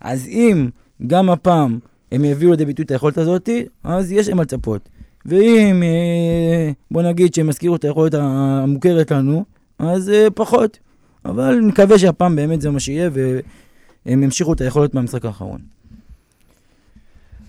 [0.00, 0.68] אז אם
[1.06, 1.78] גם הפעם
[2.12, 3.48] הם יביאו לידי ביטוי את היכולת הזאת,
[3.84, 4.88] אז יש להם לצפות.
[5.26, 9.44] ואם, אה, בוא נגיד שהם יזכירו את היכולת המוכרת לנו,
[9.78, 10.78] אז אה, פחות.
[11.24, 15.60] אבל נקווה שהפעם באמת זה מה שיהיה, והם ימשיכו את היכולת מהמשחק האחרון.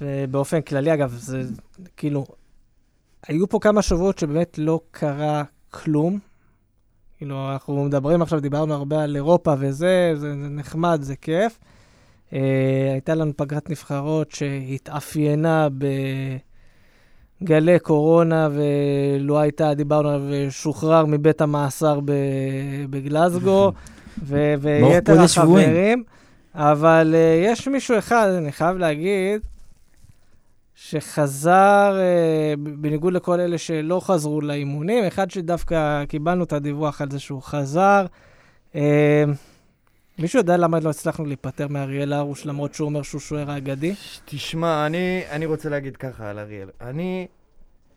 [0.02, 1.44] ובאופן כללי, אגב, זה
[1.98, 2.26] כאילו,
[3.28, 6.20] היו פה כמה שבועות שבאמת לא קרה כלום.
[7.18, 11.60] כאילו, אנחנו מדברים עכשיו, דיברנו הרבה על אירופה וזה, זה, נחמד, זה כיף.
[12.30, 12.34] Uh,
[12.92, 15.68] הייתה לנו פגרת נבחרות שהתאפיינה
[17.42, 22.00] בגלי קורונה, ולו הייתה, דיברנו עליו, שוחרר מבית המאסר
[22.90, 23.72] בגלזגו,
[24.28, 26.04] ו- ויתר החברים.
[26.56, 29.42] אבל uh, יש מישהו אחד, אני חייב להגיד,
[30.76, 37.20] שחזר, אה, בניגוד לכל אלה שלא חזרו לאימונים, אחד שדווקא קיבלנו את הדיווח על זה
[37.20, 38.06] שהוא חזר.
[38.76, 39.24] אה,
[40.22, 43.94] מישהו יודע למה לא הצלחנו להיפטר מאריאל הרוש, למרות שהוא אומר שהוא שוער האגדי?
[44.26, 46.70] תשמע, אני, אני רוצה להגיד ככה על אריאל.
[46.82, 47.28] אני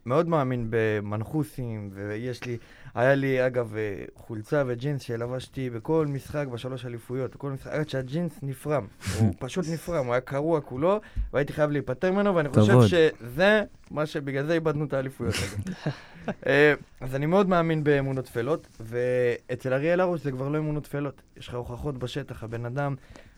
[0.07, 2.57] מאוד מאמין במנחוסים, ויש לי,
[2.95, 8.39] היה לי אגב אה, חולצה וג'ינס שלבשתי בכל משחק בשלוש אליפויות, בכל משחק, עד שהג'ינס
[8.43, 8.87] נפרם,
[9.19, 11.01] הוא פשוט נפרם, הוא היה קרוע כולו,
[11.33, 15.35] והייתי חייב להיפטר ממנו, ואני חושב שזה מה שבגלל זה איבדנו את האליפויות.
[16.47, 21.23] אה, אז אני מאוד מאמין באמונות טפלות, ואצל אריאל הרוש זה כבר לא אמונות טפלות,
[21.37, 22.95] יש לך הוכחות בשטח, הבן אדם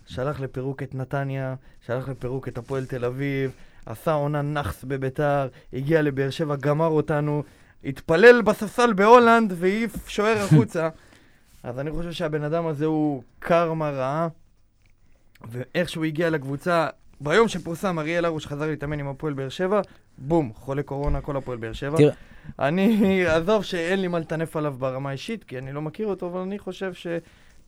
[0.06, 1.54] שלח לפירוק את נתניה,
[1.86, 3.50] שלח לפירוק את הפועל תל אביב,
[3.86, 7.42] עשה עונה נאחס בביתר, הגיע לבאר שבע, גמר אותנו,
[7.84, 10.88] התפלל בספסל בהולנד והעיף שוער החוצה.
[11.62, 14.28] אז אני חושב שהבן אדם הזה הוא קרמה רעה,
[15.50, 16.86] ואיך שהוא הגיע לקבוצה,
[17.20, 19.80] ביום שפורסם אריאל הרוש חזר להתאמן עם הפועל באר שבע,
[20.18, 21.96] בום, חולה קורונה, כל הפועל באר שבע.
[21.96, 22.14] תראה.
[22.58, 26.40] אני, עזוב שאין לי מה לטנף עליו ברמה האישית, כי אני לא מכיר אותו, אבל
[26.40, 27.06] אני חושב ש...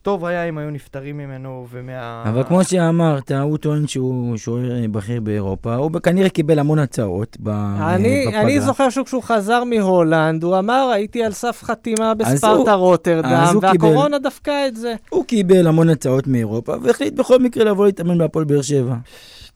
[0.03, 2.23] טוב היה אם היו נפטרים ממנו ומה...
[2.27, 8.25] אבל כמו שאמרת, הוא טוען שהוא שוער בכיר באירופה, הוא כנראה קיבל המון הצעות אני,
[8.27, 8.43] בפגרה.
[8.43, 14.67] אני זוכר שכשהוא חזר מהולנד, הוא אמר, הייתי על סף חתימה בספרטה רוטרדם, והקורונה דפקה
[14.67, 14.95] את זה.
[15.11, 18.95] הוא קיבל המון הצעות מאירופה, והחליט בכל מקרה לבוא להתאמן בהפועל באר שבע.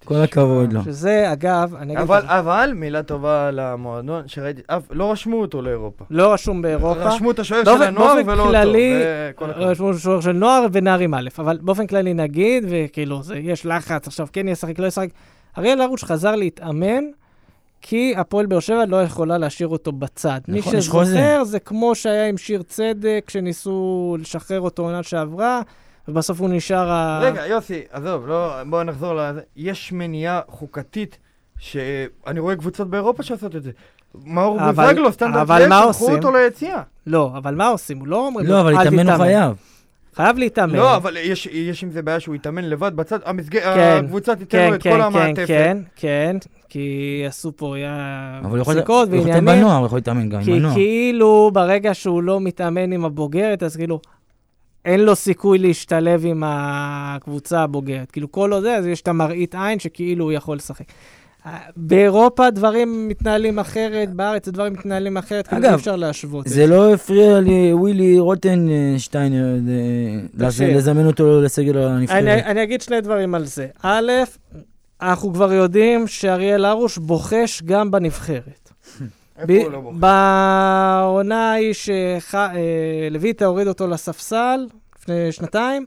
[0.04, 0.82] כל הכבוד לו.
[0.84, 2.02] שזה, אגב, אני אגיד...
[2.02, 6.04] אבל, אבל מילה טובה למועדון, שראיתי, אף, לא רשמו אותו לאירופה.
[6.10, 7.02] לא רשום באירופה.
[7.02, 9.02] רשמו את השוער של הנוער ולא כללי,
[9.40, 9.52] אותו.
[9.56, 14.06] רשמו את השוער של נוער ונערים א', אבל באופן כללי נגיד, וכאילו, זה, יש לחץ,
[14.06, 15.08] עכשיו כן ישחק, לא ישחק.
[15.58, 17.04] אריאל הרוש חזר להתאמן,
[17.82, 20.40] כי הפועל באר שבע לא יכולה להשאיר אותו בצד.
[20.48, 25.62] נכון, מי שזוכר, זה כמו שהיה עם שיר צדק, שניסו לשחרר אותו עונה שעברה.
[26.08, 27.20] ובסוף הוא נשאר ה...
[27.22, 29.40] רגע, יוסי, עזוב, לא, בואו נחזור לזה.
[29.56, 31.18] יש מניעה חוקתית
[31.58, 33.70] שאני רואה קבוצות באירופה שעושות את זה.
[34.24, 36.06] מאור בוזגלו, סטנדרט אבל מה עושים?
[36.06, 36.82] שלחו אותו ליציאה.
[37.06, 37.98] לא, אבל מה עושים?
[37.98, 39.56] הוא לא אומרים לא, אבל להתאמן הוא חייב.
[40.14, 40.76] חייב להתאמן.
[40.76, 43.58] לא, אבל יש, יש עם זה בעיה שהוא יתאמן לבד בצד, המסג...
[43.58, 45.46] כן, הקבוצה תיתן כן, לו את כן, כל כן, המעטפת.
[45.46, 46.36] כן, כן,
[46.68, 49.14] כי עשו פה היה פסיקות ועניינים.
[49.14, 50.74] אבל הוא יכול להתאמן בנוער, הוא יכול להתאמן גם עם הנוער.
[50.74, 54.00] כי כאילו ברגע שהוא לא מתאמן עם הבוגרת, אז כאילו,
[54.84, 58.10] אין לו סיכוי להשתלב עם הקבוצה הבוגרת.
[58.10, 60.84] כאילו, כל עוד זה, אז יש את המראית עין שכאילו הוא יכול לשחק.
[61.76, 66.48] באירופה דברים מתנהלים אחרת, בארץ דברים מתנהלים אחרת, כאילו אי אפשר להשוות.
[66.48, 72.18] זה לא הפריע לי, ווילי רוטנשטיינר, אה, לזמן אותו לסגל הנבחרת.
[72.46, 73.66] אני אגיד שני דברים על זה.
[73.82, 74.12] א',
[75.02, 78.61] אנחנו כבר יודעים שאריאל הרוש בוחש גם בנבחרת.
[79.92, 81.74] בעונה ההיא
[83.10, 84.66] שלויטה הוריד אותו לספסל,
[84.98, 85.86] לפני שנתיים,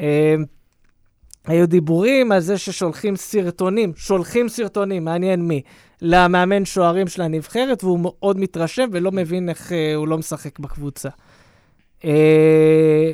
[0.00, 0.34] אה,
[1.46, 5.62] היו דיבורים על זה ששולחים סרטונים, שולחים סרטונים, מעניין מי,
[6.02, 11.08] למאמן שוערים של הנבחרת, והוא מאוד מתרשם ולא מבין איך אה, הוא לא משחק בקבוצה.
[12.04, 13.12] אה,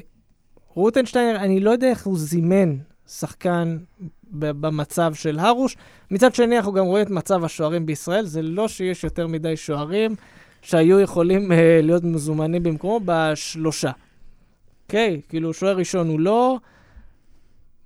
[0.75, 2.77] רוטנשטיינר, אני לא יודע איך הוא זימן
[3.09, 3.79] שחקן
[4.31, 5.77] במצב של הרוש.
[6.11, 8.25] מצד שני, אנחנו גם רואים את מצב השוערים בישראל.
[8.25, 10.15] זה לא שיש יותר מדי שוערים
[10.63, 13.91] שהיו יכולים uh, להיות מזומנים במקומו בשלושה.
[14.87, 15.21] אוקיי?
[15.21, 16.59] Okay, כאילו, שוער ראשון הוא לא.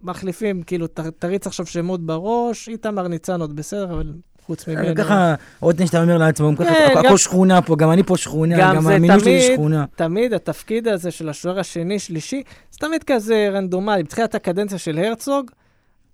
[0.02, 4.12] מחליפים, כאילו, ת, תריץ עכשיו שמות בראש, איתמר ניצן עוד בסדר, אבל
[4.46, 4.94] חוץ אה, ממנו...
[4.96, 9.40] ככה, רוטנשטיין אומר לעצמו, כן, הכל שכונה פה, גם אני פה שכונה, גם המינוי שלי
[9.40, 9.85] שכונה.
[9.96, 14.02] תמיד התפקיד הזה של השוער השני, שלישי, זה תמיד כזה רנדומלי.
[14.02, 15.50] בתחילת הקדנציה של הרצוג,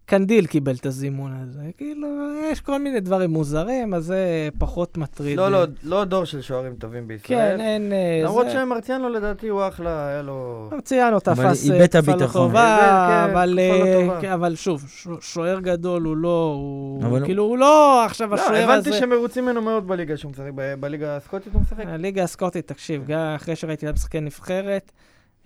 [0.08, 1.60] קנדיל קיבל את הזימון הזה.
[1.76, 2.08] כאילו,
[2.52, 5.36] יש כל מיני דברים מוזרים, אז זה פחות מטריד.
[5.36, 7.56] לא, לא, לא דור של שוערים טובים בישראל.
[7.56, 7.92] כן, אין...
[7.92, 8.52] אה, למרות זה...
[8.52, 10.68] שמרציאנו לדעתי הוא אחלה, היה לו...
[10.72, 14.84] מרציאנו תפס אה, תקופה לא טובה, כן, אבל, אה, כן, אבל שוב,
[15.20, 17.24] שוער גדול הוא לא, הוא אבל...
[17.24, 18.88] כאילו, הוא לא עכשיו לא, השוער הזה...
[18.88, 21.84] הבנתי שמרוצים ממנו מאוד בליגה שהוא משחק, בליגה הסקוטית הוא משחק?
[21.86, 24.92] הליגה הסקוטית, תקשיב, גם אחרי שראיתי את המשחקי נבחרת,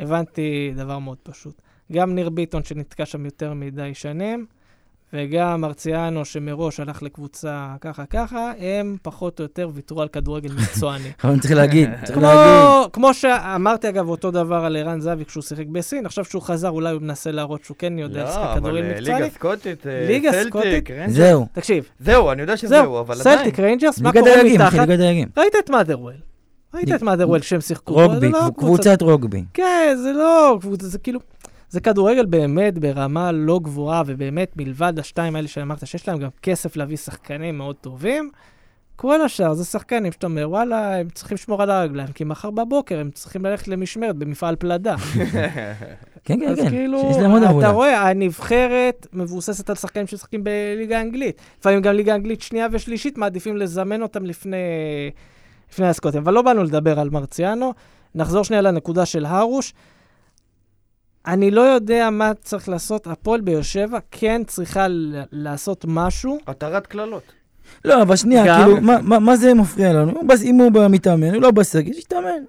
[0.01, 1.63] הבנתי דבר מאוד פשוט.
[1.93, 4.47] גם ניר ביטון שנתקע שם יותר מדי שנים,
[5.13, 11.13] וגם מרציאנו שמראש הלך לקבוצה ככה ככה, הם פחות או יותר ויתרו על כדורגל מקצועני.
[11.25, 12.91] אבל צריך להגיד, צריך כמו, להגיד.
[12.93, 16.93] כמו שאמרתי, אגב, אותו דבר על ערן זהבי כשהוא שיחק בסין, עכשיו שהוא חזר, אולי
[16.93, 19.21] הוא מנסה להראות שהוא כן יודע לשחק לא, אבל כדורגל אה, מקצועני.
[19.21, 20.91] ליגה סקוטית, אה, ליגה סלטיק, סקוטית?
[20.91, 21.17] ריינג'רס.
[21.17, 23.39] זהו, תקשיב, זהו, אני יודע שזהו, זהו, אבל עדיין.
[23.39, 24.89] סלטיק ריינג'רס, מה קורה מתחת?
[25.37, 26.15] ראית את מאדרוול.
[26.75, 27.95] ראית את מאדרוול שהם שיחקו.
[27.95, 29.45] רוגבי, לא קבוצת רוגבי.
[29.55, 31.21] כן, זה לא זה כאילו...
[31.73, 36.77] זה כדורגל באמת ברמה לא גבוהה, ובאמת מלבד השתיים האלה שאמרת, שיש להם גם כסף
[36.77, 38.31] להביא שחקנים מאוד טובים,
[38.97, 42.99] כל השאר זה שחקנים שאתה אומר, וואלה, הם צריכים לשמור על הרגליים, כי מחר בבוקר
[42.99, 44.97] הם צריכים ללכת למשמרת במפעל פלדה.
[46.25, 47.71] כן, כן, אז כן, כאילו, שיש להם עוד אתה עבודה.
[47.71, 51.41] רואה, הנבחרת מבוססת על שחקנים שמשחקים בליגה האנגלית.
[51.61, 54.57] לפעמים גם ליגה אנגלית שנייה ושלישית, מעדיפים לזמן אותם לפני,
[55.73, 56.23] לפני הסקוטים.
[56.23, 57.73] אבל לא באנו לדבר על מרציאנו.
[58.15, 59.73] נחזור שנייה לנקודה של הרוש.
[61.27, 63.07] אני לא יודע מה צריך לעשות.
[63.07, 64.87] הפועל באר שבע כן צריכה
[65.33, 66.39] לעשות משהו.
[66.47, 67.23] התרת קללות.
[67.85, 70.13] לא, אבל שנייה, כאילו, מה- מה מה זה מפריע לנו?
[70.45, 72.43] אם הוא מתאמן, הוא לא בסגל, שיתאמן.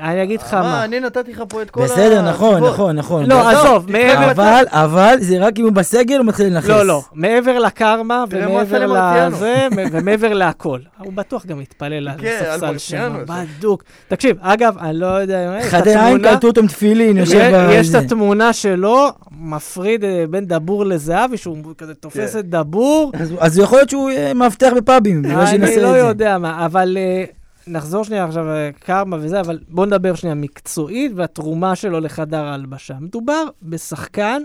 [0.00, 0.84] אני אגיד לך מה, מה.
[0.84, 2.64] אני נתתי לך פה את כל בסדר, נכון.
[2.64, 3.26] נכון, נכון.
[3.26, 4.30] לא, אבל- עזוב, מעבר...
[4.30, 6.68] אבל, אבל, זה רק אם הוא בסגל, הוא מתחיל לנכס.
[6.68, 7.02] לא, לא.
[7.14, 8.86] מעבר לקרמה ומעבר.
[9.28, 10.78] לזה, ומעבר להכל.
[10.98, 13.16] הוא בטוח גם התפלל על כן, על הספסל שם.
[13.26, 13.82] בדוק.
[14.08, 17.94] תקשיב, אגב, אני לא יודע, חדי עין קלטו אותו עם תפילין, יושב יש- יש.
[17.94, 19.08] את התמונה שלו,
[19.40, 22.38] מפריד אה, בין דבור לזהבי, שהוא כזה תופס כן.
[22.38, 23.12] את דבור.
[23.40, 25.88] אז- יכול להיות שהוא אה, מאבטח בפאבים, אני לא.
[25.88, 27.24] יודע מה, אבל אה,
[27.66, 32.94] נחזור שנייה עכשיו, אה, קרמה וזה, אבל בואו נדבר שנייה מקצועית והתרומה שלו לחדר ההלבשה.
[33.00, 34.42] מדובר בשחקן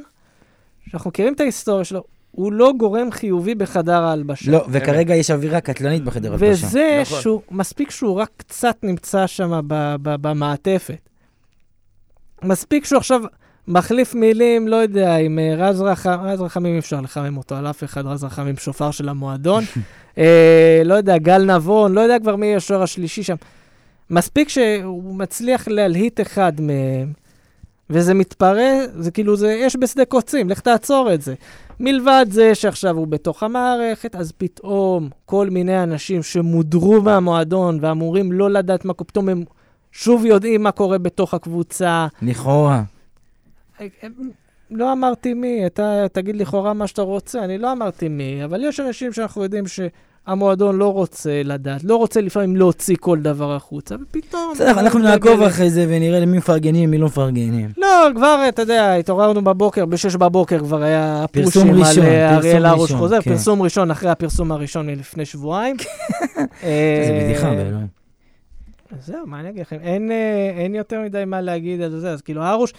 [0.89, 4.51] שאנחנו מכירים את ההיסטוריה שלו, הוא לא גורם חיובי בחדר ההלבשה.
[4.51, 6.67] לא, וכרגע יש אווירה קטלנית בחדר הלבשה.
[6.67, 7.21] וזה נכון.
[7.21, 11.09] שהוא, מספיק שהוא רק קצת נמצא שם ב- ב- במעטפת.
[12.43, 13.21] מספיק שהוא עכשיו
[13.67, 17.83] מחליף מילים, לא יודע, עם אה, רז רחמים, רז רחמים אפשר לחמם אותו על אף
[17.83, 19.63] אחד, רז רחמים שופר של המועדון.
[20.17, 23.35] אה, לא יודע, גל נבון, לא יודע כבר מי השוער השלישי שם.
[24.09, 27.13] מספיק שהוא מצליח להלהיט אחד מהם,
[27.89, 31.33] וזה מתפרע, זה כאילו, זה אש בשדה קוצים, לך תעצור את זה.
[31.79, 38.49] מלבד זה שעכשיו הוא בתוך המערכת, אז פתאום כל מיני אנשים שמודרו מהמועדון ואמורים לא
[38.49, 39.43] לדעת מה קורה, פתאום הם
[39.91, 42.07] שוב יודעים מה קורה בתוך הקבוצה.
[42.21, 42.83] לכאורה.
[44.71, 48.79] לא אמרתי מי, אתה תגיד לכאורה מה שאתה רוצה, אני לא אמרתי מי, אבל יש
[48.79, 54.51] אנשים שאנחנו יודעים שהמועדון לא רוצה לדעת, לא רוצה לפעמים להוציא כל דבר החוצה, ופתאום...
[54.53, 55.41] בסדר, אנחנו נעקוב.
[55.41, 57.69] אחרי זה ונראה למי מפרגנים, מי לא מפרגנים.
[57.77, 62.35] לא, כבר, אתה יודע, התעוררנו בבוקר, ב-6 בבוקר כבר היה פרסום פושים ראשון, על אה,
[62.35, 63.31] אריאל הרוש חוזר, כן.
[63.31, 65.75] פרסום ראשון אחרי הפרסום הראשון מלפני שבועיים.
[66.63, 67.87] אה, זה בדיחה, באלוהים.
[68.99, 69.77] זהו, מה אני אגיד לכם?
[69.83, 72.73] אה, אין יותר מדי מה להגיד על זה, אז כאילו, הרוש,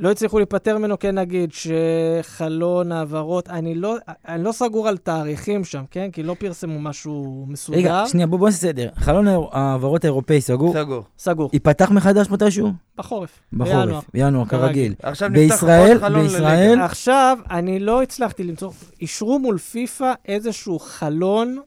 [0.00, 3.96] לא הצליחו להיפטר ממנו, כן נגיד, שחלון העברות, אני לא,
[4.28, 6.10] אני לא סגור על תאריכים שם, כן?
[6.12, 7.78] כי לא פרסמו משהו מסודר.
[7.78, 8.88] רגע, שנייה, בוא בוא נעשה סדר.
[8.96, 10.72] חלון ההעברות האירופאי סגור?
[10.74, 11.02] סגור.
[11.18, 12.72] סגור, ייפתח מחדש מתישהו?
[12.98, 13.40] בחורף.
[13.52, 14.66] בחורף, בינואר, כרגיל.
[14.66, 14.94] כרגיל.
[15.02, 16.84] עכשיו נפתח בישראל, עוד חלון בישראל, לליגה.
[16.84, 21.58] עכשיו, אני לא הצלחתי למצוא, אישרו מול פיפא איזשהו חלון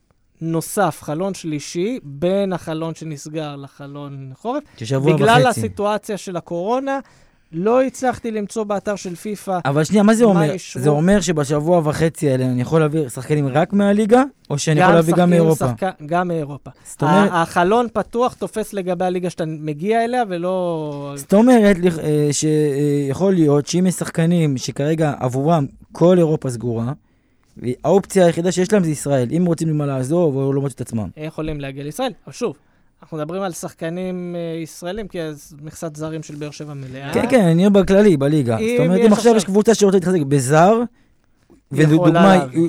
[0.42, 4.64] נוסף, חלון שלישי, בין החלון שנסגר לחלון חורף.
[4.78, 5.60] ששבוע בגלל וחצי.
[5.60, 7.00] הסיטואציה של הקורונה,
[7.52, 9.60] לא הצלחתי למצוא באתר של פיפא.
[9.66, 10.52] אבל שנייה, מה זה מה אומר?
[10.52, 10.84] אישרו?
[10.84, 15.14] זה אומר שבשבוע וחצי האלה אני יכול להביא שחקנים רק מהליגה, או שאני יכול להביא
[15.16, 15.68] גם מאירופה?
[15.68, 15.96] שחק...
[16.06, 16.70] גם מאירופה.
[16.84, 21.14] זאת אומרת, החלון פתוח, תופס לגבי הליגה שאתה מגיע אליה, ולא...
[21.16, 26.94] זאת אומרת אה, שיכול להיות שאם יש שחקנים שכרגע עבורם כל אירופה סגורה,
[27.58, 29.28] והאופציה היחידה שיש להם זה ישראל.
[29.38, 31.08] אם רוצים מה לעזוב או לא מוצאים את עצמם.
[31.18, 32.12] יכולים להגיע לישראל.
[32.26, 32.56] אבל שוב,
[33.02, 37.14] אנחנו מדברים על שחקנים אה, ישראלים, כי אז מכסת זרים של באר שבע מלאה.
[37.14, 38.58] כן, כן, אני אומר בכללי, בליגה.
[38.58, 40.82] זאת אומרת, אם עכשיו- יש קבוצה שרוצה להתחזק בזר,
[41.72, 41.98] להביא.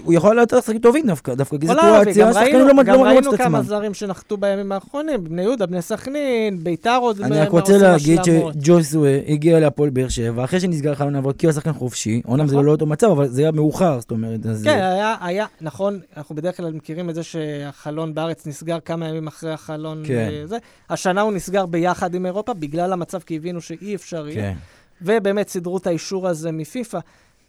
[0.05, 2.69] הוא יכול להיות שחקנים טובים דווקא, דווקא כי זו יכולה להביא, סיטואציה, גם שחקנים ראינו,
[2.69, 3.69] לא לא גם מוצאים ראינו את כמה עצמם.
[3.69, 8.21] זרים שנחתו בימים האחרונים, בני יהודה, בני סכנין, ביתר עוד אני רק רוצה להגיד.
[8.25, 12.47] שג'וסווה הגיע להפועל באר שבע, אחרי שנסגר חלון העברות, כי הוא היה שחקן חופשי, אומנם
[12.47, 12.67] זה נכון.
[12.67, 14.41] לא אותו מצב, אבל זה היה מאוחר, זאת אומרת.
[14.65, 14.81] כן,
[15.21, 20.03] היה, נכון, אנחנו בדרך כלל מכירים את זה שהחלון בארץ נסגר כמה ימים אחרי החלון.
[20.07, 20.31] כן.
[20.45, 20.59] זה.
[20.91, 24.41] השנה הוא נסגר ביחד עם אירופה, בגלל המצב, כי הבינו שאי אפשר יהיה.
[24.43, 24.55] כן.
[25.03, 26.99] ובאמת סידרו את האישור הזה מפיפ"א,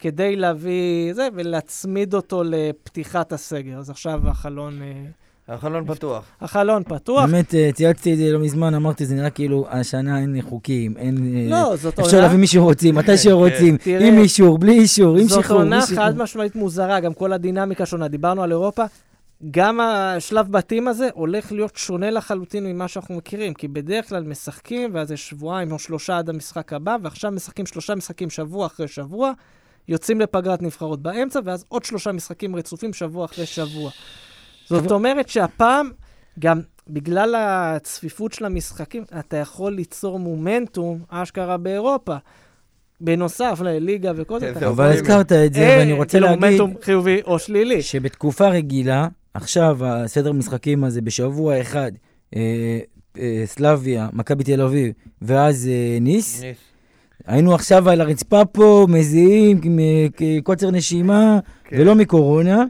[0.02, 3.78] כדי להביא זה, ולהצמיד אותו לפתיחת הסגר.
[3.78, 6.26] אז עכשיו החלון, אה, החלון פתוח.
[6.42, 7.26] החלון פתוח.
[7.30, 11.36] באמת, אה, צייצתי את זה לא מזמן, אמרתי, זה נראה כאילו השנה אין חוקים, אין...
[11.36, 15.18] אה, לא, זאת אפשר עונה, להביא מי שרוצים, מתי שרוצים, תראה, עם אישור, בלי אישור,
[15.18, 16.06] עם זאת שחרור, עונה בלי שחרור.
[16.06, 18.08] חד משמעית מוזרה, גם כל הדינמיקה שונה.
[18.08, 18.84] דיברנו על אירופה,
[19.52, 24.90] גם השלב בתים הזה הולך להיות שונה לחלוטין ממה שאנחנו מכירים, כי בדרך כלל משחקים,
[24.94, 29.32] ואז יש שבועיים או שלושה עד המשחק הבא, ועכשיו משחקים שלושה משחקים שבוע אחרי שבוע,
[29.88, 33.92] יוצאים לפגרת נבחרות באמצע, ואז עוד שלושה משחקים רצופים שבוע אחרי שבוע.
[34.70, 35.92] זאת אומרת שהפעם,
[36.40, 42.16] גם בגלל הצפיפות של המשחקים, אתה יכול ליצור מומנטום, אשכרה באירופה.
[43.02, 47.40] בנוסף לליגה וכל זה, אבל הזכרת את זה, ואני רוצה כאילו להגיד מומנטום חיובי או
[47.40, 47.82] שלילי.
[47.82, 51.92] שבתקופה רגילה, עכשיו הסדר משחקים הזה בשבוע אחד,
[52.36, 52.80] אה,
[53.20, 56.58] אה, סלביה, מכבי תל אביב, ואז אה, ניס, ניס.
[57.28, 60.10] היינו עכשיו על הרצפה פה, מזיעים, מ-
[60.44, 61.78] קוצר נשימה, כן.
[61.80, 62.64] ולא מקורונה,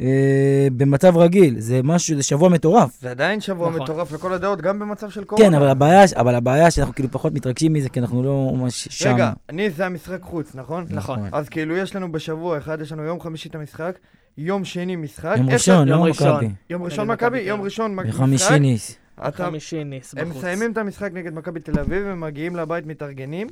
[0.00, 1.60] אה, במצב רגיל.
[1.60, 3.00] זה משהו, זה שבוע מטורף.
[3.00, 3.82] זה עדיין שבוע נכון.
[3.82, 5.48] מטורף לכל הדעות, גם במצב של קורונה.
[5.48, 9.14] כן, אבל הבעיה, אבל הבעיה שאנחנו כאילו פחות מתרגשים מזה, כי אנחנו לא ממש שם.
[9.14, 10.86] רגע, ניס זה המשחק חוץ, נכון?
[10.90, 11.20] נכון.
[11.32, 13.98] אז כאילו יש לנו בשבוע אחד, יש לנו יום חמישי את המשחק,
[14.38, 15.34] יום שני משחק.
[15.38, 16.34] יום ראשון, יום לא ראשון.
[16.36, 16.48] מכבי.
[16.70, 17.62] יום ראשון מכבי מכבי, יום.
[17.62, 18.08] ראשון משחק.
[18.14, 18.96] בחמישי ניס.
[19.34, 20.36] חמישי ניס הם בחוץ.
[20.36, 23.46] מסיימים את המשחק נגד מכבי תל אביב, הם מגיעים לבית, מתארגנים,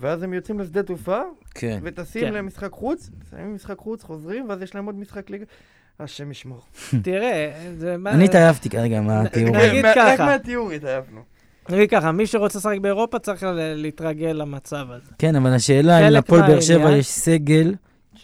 [0.00, 1.20] ואז הם יוצאים לשדה תעופה,
[1.54, 1.78] כן.
[1.82, 2.32] וטסים כן.
[2.32, 5.44] למשחק חוץ, מסיימים משחק חוץ, חוזרים, ואז יש להם עוד משחק ליגה.
[6.00, 6.60] השם ישמור.
[7.02, 8.10] תראה, זה מה...
[8.10, 9.56] אני התעייפתי כרגע מהתיאור.
[9.56, 10.26] נגיד מה- רק ככה.
[10.26, 11.20] מהתיאור התעייפנו.
[11.70, 15.10] נגיד ככה, מי שרוצה לשחק באירופה צריך להתרגל למצב הזה.
[15.18, 17.74] כן, אבל השאלה אם לפועל באר שבע יש סגל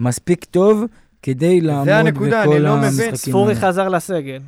[0.00, 0.84] מספיק טוב
[1.22, 2.84] כדי לעמוד הנקודה, אני בכל לא מבין.
[2.88, 3.54] המשחקים ספורי.
[3.54, 4.40] חזר לסגל.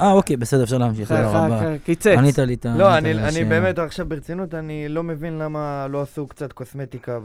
[0.00, 1.78] אה, אוקיי, בסדר, אפשר להמשיך, תודה רבה.
[1.84, 2.06] קיצץ.
[2.06, 2.74] ענית לי את ה...
[2.76, 3.44] לא, אני.
[3.44, 7.18] באמת עכשיו ברצינות, אני לא מבין למה לא עשו קצת קוסמטיקה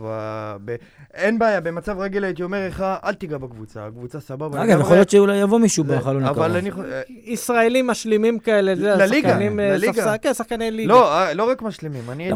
[0.66, 0.76] ב...
[1.14, 4.64] אין בעיה, במצב רגיל הייתי אומר לך, אל תיגע בקבוצה, הקבוצה סבבה.
[4.64, 4.80] אגב.
[4.80, 6.40] יכול להיות שאולי יבוא מישהו בחלון הקרוב.
[6.44, 6.72] אבל אני...
[6.72, 10.18] חו- אה, ישראלים משלימים כאלה, יודע, לליגה, שחקנים, אה, לליגה.
[10.18, 10.94] כן, שחקני ליגה.
[10.94, 12.32] לא, אה, לא רק משלימים, אני.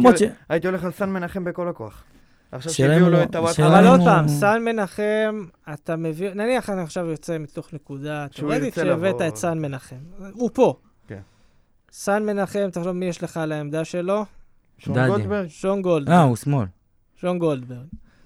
[0.49, 2.03] הייתי הולך על סן מנחם בכל הכוח.
[2.51, 3.65] עכשיו שהביאו אם לו את הוואטסאפ.
[3.65, 8.73] אבל עוד פעם, סן מנחם, אתה מביא, נניח אני עכשיו יוצא מתוך נקודה שהוא תיאורטית
[8.73, 9.21] שהבאת.
[9.27, 9.95] את סן מנחם.
[10.33, 10.79] הוא פה.
[11.07, 11.19] כן.
[11.91, 14.25] סן מנחם, תחשוב מי יש לך על העמדה שלו?
[14.77, 15.07] שון.
[15.07, 15.47] גולדברג?
[15.47, 16.15] שון גולדברג.
[16.17, 16.65] אה, הוא שמאל.
[17.15, 17.85] שון גולדברג.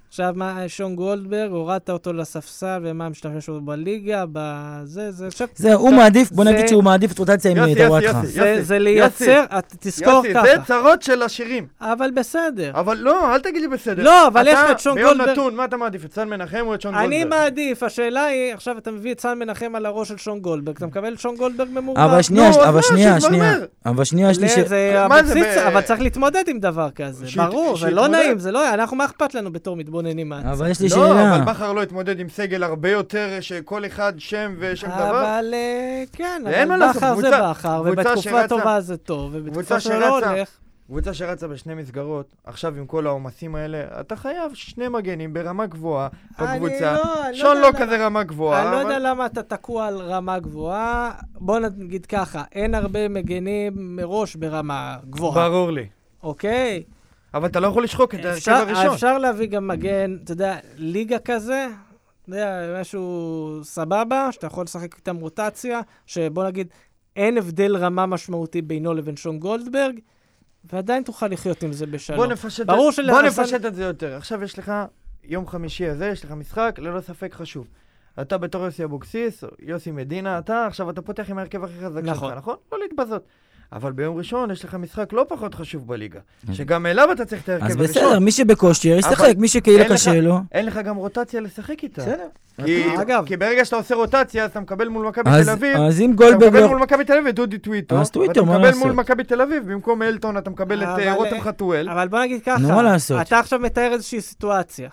[0.09, 5.47] עכשיו, מה, שון גולדברג, הורדת אותו לספסל, ומה הם משתמשים שלו בליגה, בזה, זה, עכשיו,
[5.55, 8.05] זה, הוא מעדיף, בוא זה- נגיד שהוא מעדיף את רוטציה עם יוסי, יוסי.
[8.39, 8.61] יוסי.
[8.61, 10.43] זה, לייצר, את, תזכור יוסי, ככה.
[10.45, 11.67] זה צרות של עשירים.
[11.81, 12.71] אבל בסדר.
[12.73, 14.03] אבל לא, אל תגיד לי בסדר.
[14.03, 15.31] לא, אבל יש לך את שון אתה ביום גולדברג.
[15.31, 17.13] נתון, מה אתה מעדיף, את סן מנחם או את שון גולדברג?
[17.13, 20.75] אני מעדיף, השאלה היא, עכשיו אתה מביא את סן מנחם על הראש של שון גולדברג,
[20.77, 22.05] אתה מקבל את שון גולדברג ממורמר.
[22.05, 23.45] אבל שנייה, נו, אז אבל מה, שנייה, שיתמרמר.
[23.53, 23.65] שנייה.
[23.85, 24.57] אבל שנייה, יש לי ש...
[24.57, 28.23] לא, אבל צריך להתמודד עם דבר כזה, שיט- ברור, זה לא שיתמודד.
[28.23, 30.47] נעים, זה לא, אנחנו, מה אכפת לנו בתור מתבוננים מהצד?
[30.47, 31.35] אבל יש לי לא, שאלה.
[31.35, 35.09] אבל בכר לא התמודד עם סגל הרבה יותר, שכל אחד שם ושם דבר.
[35.09, 40.29] אבל אה, כן, מה אבל בכר זה בכר, ובתקופה טובה זה טוב, ובתקופה שלא שרצה-
[40.31, 40.49] הולך,
[40.87, 46.07] קבוצה שרצה בשני מסגרות, עכשיו עם כל העומסים האלה, אתה חייב שני מגנים ברמה גבוהה
[46.39, 46.93] אני בקבוצה.
[46.93, 49.43] לא, אני שון יודע לא למה- כזה רמה גבוהה, אני לא אבל- יודע למה אתה
[49.43, 51.11] תקוע על רמה גבוהה.
[51.35, 55.85] בוא נגיד ככה, אין הרבה מגנים מראש ברמה גבוהה, ברור לי.
[56.23, 56.83] אוקיי?
[57.33, 58.93] אבל אתה לא יכול לשחוק את ההרכב הראשון.
[58.93, 61.67] אפשר להביא גם מגן, אתה יודע, ליגה כזה,
[62.21, 66.67] אתה יודע, משהו סבבה, שאתה יכול לשחק איתם רוטציה, שבוא נגיד,
[67.15, 69.99] אין הבדל רמה משמעותי בינו לבין שון גולדברג,
[70.63, 72.19] ועדיין תוכל לחיות עם זה בשלום.
[72.19, 73.05] בוא נפשט, ברור את...
[73.09, 74.15] בוא נפשט את זה יותר.
[74.17, 74.71] עכשיו יש לך
[75.23, 77.67] יום חמישי הזה, יש לך משחק, ללא ספק חשוב.
[78.21, 82.29] אתה בתור יוסי אבוקסיס, יוסי מדינה, אתה, עכשיו אתה פותח עם ההרכב הכי חזק נכון.
[82.29, 82.55] שלך, נכון?
[82.71, 83.23] לא להתבזות.
[83.73, 86.19] אבל ביום ראשון יש לך משחק לא פחות חשוב בליגה,
[86.51, 88.03] שגם אליו אתה צריך את ההרכב אז הראשון.
[88.03, 90.39] בסדר, מי שבכושר ישחק, מי שכאילו קשה לו.
[90.51, 92.01] אין לך גם רוטציה לשחק איתה.
[92.01, 92.27] בסדר.
[92.65, 95.77] כי, אגב- כי ברגע שאתה עושה רוטציה, אז אתה מקבל מול מכבי אז תל אביב,
[95.77, 96.67] אז אם אתה גולדברג מקבל לא...
[96.67, 98.83] מול מכבי תל אביב את דודי טוויטו, אז טוויטו, ואתה מה מקבל לעשות?
[98.83, 101.89] מול מכבי תל אביב, במקום אלטון אתה מקבל את אה, רותם חתואל.
[101.89, 102.57] אבל בוא נגיד ככה?
[103.21, 104.89] אתה עכשיו מתאר איזושהי סיטואציה.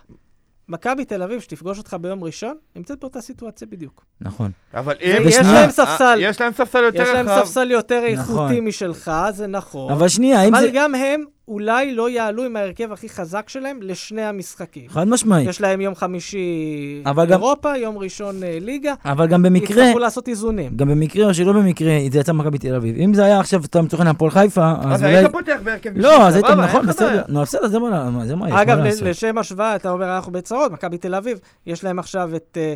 [0.69, 4.05] מכבי תל אביב, שתפגוש אותך ביום ראשון, נמצאת באותה סיטואציה בדיוק.
[4.21, 4.51] נכון.
[4.75, 5.43] אבל יש אם...
[5.45, 6.05] להם ספסל.
[6.05, 7.45] אה, יש להם ספסל יותר יש להם רחב.
[7.45, 8.37] ספסל יותר נכון.
[8.37, 9.93] איכותי משלך, זה נכון.
[9.93, 10.71] אבל שנייה, אבל זה...
[10.73, 14.89] גם הם אולי לא יעלו עם ההרכב הכי חזק שלהם לשני המשחקים.
[14.89, 15.49] חד משמעית.
[15.49, 18.95] יש להם יום חמישי אבל גם- אירופה, יום ראשון אה, ליגה.
[19.05, 20.77] אבל גם במקרה, יצטרכו לעשות איזונים.
[20.77, 22.97] גם במקרה או שלא במקרה, זה יצא ממכבי תל אביב.
[22.97, 25.17] אם זה היה עכשיו, אתה מצוחן הפועל חיפה, אז אז אולי...
[25.17, 27.23] היית פותח בהרכב לא, אז אין נכון, בסדר.
[27.29, 30.33] נו, בסדר, זה מה מה- זה מה יש, מה אגב, לשם השוואה, אתה אומר, אנחנו
[30.33, 32.59] בצרות, מכבי תל אביב, יש להם עכשיו את...
[32.61, 32.75] אה,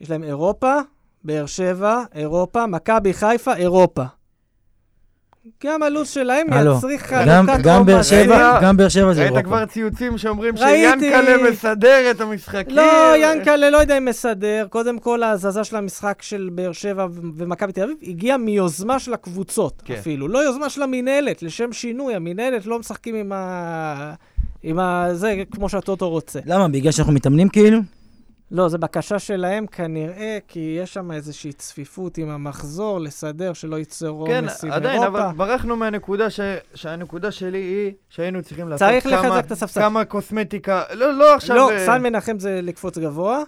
[0.00, 0.74] יש להם אירופה,
[1.24, 4.02] באר שבע, אירופה, מכבי חיפה, אירופה.
[5.64, 8.02] גם הלו"ז שלהם יצריך גם- חלוקת גם באר.
[8.02, 9.42] שבע, גם באר שבע זה ראית אירופה.
[9.42, 10.56] כבר ציוצים שאומרים.
[10.56, 12.76] שיאנקל'ה מסדר את המשחקים?
[12.76, 12.82] לא,
[13.16, 14.66] ינקלה לא יודע אם מסדר.
[14.70, 19.82] קודם כל, ההזזה של המשחק של באר שבע ומכבי תל אביב הגיעה מיוזמה של הקבוצות,
[19.84, 19.94] כן.
[19.94, 20.28] אפילו.
[20.28, 22.14] לא יוזמה של המינהלת, לשם שינוי.
[22.14, 24.14] המינהלת לא משחקים עם ה...
[24.62, 25.06] עם ה...
[25.12, 26.40] זה, כמו שהטוטו רוצה.
[26.46, 26.68] למה?
[26.68, 27.78] בגלל שאנחנו מתאמנים כאילו?
[28.50, 34.26] לא, זו בקשה שלהם כנראה, כי יש שם איזושהי צפיפות עם המחזור, לסדר שלא ייצור
[34.26, 35.24] כן, עומס עם עדיין, אירופה.
[35.28, 36.40] אבל ברחנו מהנקודה ש...
[36.74, 39.80] שהנקודה שלי היא שהיינו צריכים לעשות צריך כמה, לחזק את הספסל.
[39.80, 41.56] כמה קוסמטיקה, לא, לא עכשיו...
[41.56, 43.42] לא, אה, סן מנחם זה לקפוץ גבוה.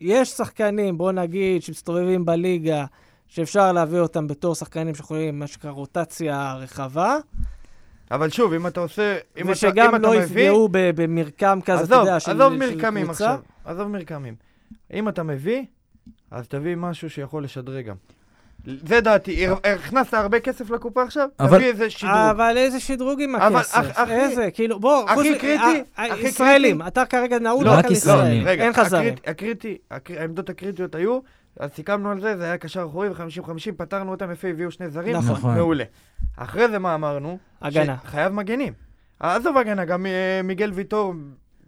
[0.00, 2.84] יש שחקנים, בוא נגיד, שמסתובבים בליגה,
[3.28, 7.16] שאפשר להביא אותם בתור שחקנים שיכולים, מה שנקרא, רוטציה רחבה,
[8.12, 9.12] אבל שוב, אם אתה עושה...
[9.12, 12.30] אם אתה, אם ושגם אתה לא מביא, יפגעו ב- במרקם כזה, אתה עזוב, יודע, של
[12.30, 13.24] עזוב של מרקמים קבוצה.
[13.24, 14.34] עכשיו, עזוב מרקמים.
[14.92, 15.62] אם אתה מביא,
[16.30, 17.94] אז תביא משהו שיכול לשדרג גם.
[18.86, 21.28] זה דעתי, הכנסת הרבה כסף לקופה עכשיו?
[21.40, 22.14] אבל- תביא איזה שדרוג.
[22.14, 23.74] אבל איזה שדרוג עם אבל הכסף?
[23.78, 24.48] אח- הכי- איזה?
[24.50, 25.62] כאילו, בוא, הכי קריטי,
[25.96, 26.88] ה- ה- הכי ישראלים, קריטי.
[26.88, 28.22] אתה כרגע נעול לא, רק על ישראלים.
[28.24, 28.46] ישראלים.
[28.48, 29.14] רגע, אין חזרים.
[29.14, 31.18] הקריט- הקריטי, הקר- העמדות הקריטיות היו,
[31.58, 35.16] אז סיכמנו על זה, זה היה קשר אחורי ו-50-50, פתרנו אותם יפה, הביאו שני זרים,
[35.16, 35.30] נכון.
[35.32, 35.54] נכון.
[35.54, 35.84] מעולה.
[36.36, 37.38] אחרי זה מה אמרנו?
[37.62, 37.96] הגנה.
[38.02, 38.72] שחייב מגנים.
[39.20, 41.14] עזוב הגנה, גם אה, מיגל ויטור,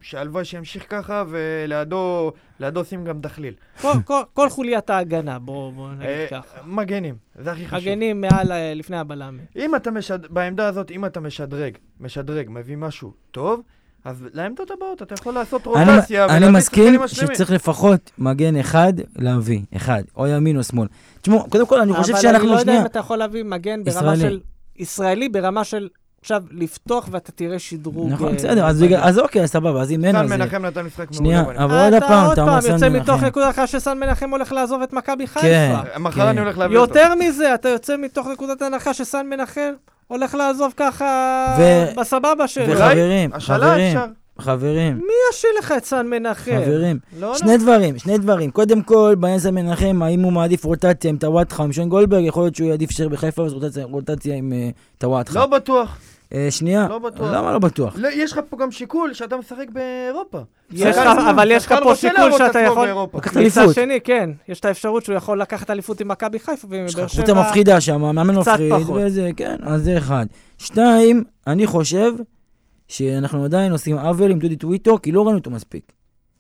[0.01, 3.55] שהלוואי שימשיך ככה, ולידו לידו שים גם דחליל.
[3.81, 6.59] כל- כל- כל חוליית ההגנה, בוא בוא נגיד אה, ככה.
[6.65, 7.79] מגנים, זה הכי חשוב.
[7.89, 9.45] מגנים מעל, ה- לפני הבלמים.
[9.57, 10.27] אם אתה משד...
[10.33, 13.61] בעמדה הזאת, אם אתה משדרג, משדרג, מביא משהו טוב,
[14.05, 17.35] אז לעמדות הבאות אתה יכול לעשות אני- רוטציה אני ולהביא מסכים שחקנים משלימים.
[17.35, 20.89] שצריך לפחות מגן אחד להביא, אחד, או ימין או שמאל.
[21.23, 23.85] תשמעו, קודם כל, אני חושב אבל שאנחנו, אני לא יודע אם אתה יכול להביא מגן
[23.85, 24.17] ברמה.
[24.17, 24.41] של...
[24.77, 25.89] ישראלי ברמה של...
[26.25, 28.13] עכשיו, לפתוח ואתה תראה שדרוג...
[28.13, 30.31] נכון, אה, בסדר, אז אז אוקיי, אז סבבה, אז אם אין, סן אז...
[30.33, 31.59] מנחם נתן משחק שנייה, מעולה.
[31.59, 31.71] בעניין.
[31.81, 33.27] אבל עוד אתה פעם, עוד אתה אומר פעם סן יוצא מתוך מנחם.
[33.27, 35.41] נקודת הנחה שסן מנחם הולך לעזוב את מכבי חיפה.
[35.47, 35.75] כן.
[35.99, 36.27] מחר כן.
[36.29, 36.99] אני הולך להביא אותו.
[36.99, 39.73] יותר מזה, אתה יוצא מתוך נקודת הנחה שסן מנחם
[40.07, 41.07] הולך לעזוב ככה
[41.97, 42.69] בסבבה שלו.
[42.69, 43.99] וחברים, חברים.
[44.39, 46.61] חברים, מי ישאיר לך את סן מנחם?
[46.65, 47.35] חברים, לא, לא.
[47.39, 48.51] שני דברים, שני דברים.
[48.51, 52.43] קודם כל, בעניין של מנחם, האם הוא מעדיף רוטציה עם טוואטחה עם שון גולדברג, יכול
[52.43, 54.69] להיות שהוא יעדיף להישאר בחיפה, אז רוטציה- רוטציה עם אה,
[54.99, 55.39] טוואטחה.
[55.39, 55.99] לא בטוח.
[56.33, 57.31] אה, שנייה, לא בטוח.
[57.33, 57.95] למה לא בטוח?
[57.97, 60.39] לא, יש לך פה גם שיקול שאתה משחק באירופה.
[60.71, 62.89] יש לך- אבל יש לך פה שיקול שאתה יכול-.
[63.15, 63.75] לקחת מצד אליפות.
[63.75, 67.05] שני, כן, יש את האפשרות שהוא יכול לקחת אליפות עם מכבי חיפה ועם יש באר
[67.05, 67.25] לך שבע.
[67.25, 69.01] קבוצה מפחידה שם, המאמן קצת מפחיד, פחות.
[69.05, 70.27] וזה, כן, אז זה אחד.
[70.59, 72.13] שתיים, אני חושב
[72.89, 75.93] שאנחנו עדיין עושים עוול עם דודי טוויטו, כי לא ראינו אותו מספיק.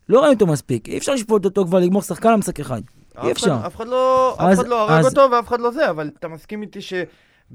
[0.08, 0.88] לא ראינו אותו מספיק.
[0.88, 2.80] אי אפשר לשפוט אותו כבר לגמור שחקן על משחק אחד.
[3.12, 3.56] אף אי אחד- אפשר.
[3.66, 6.92] אף אחד לא לא הרג אותו ואף אחד לא זה, אבל אתה מסכים איתי ש...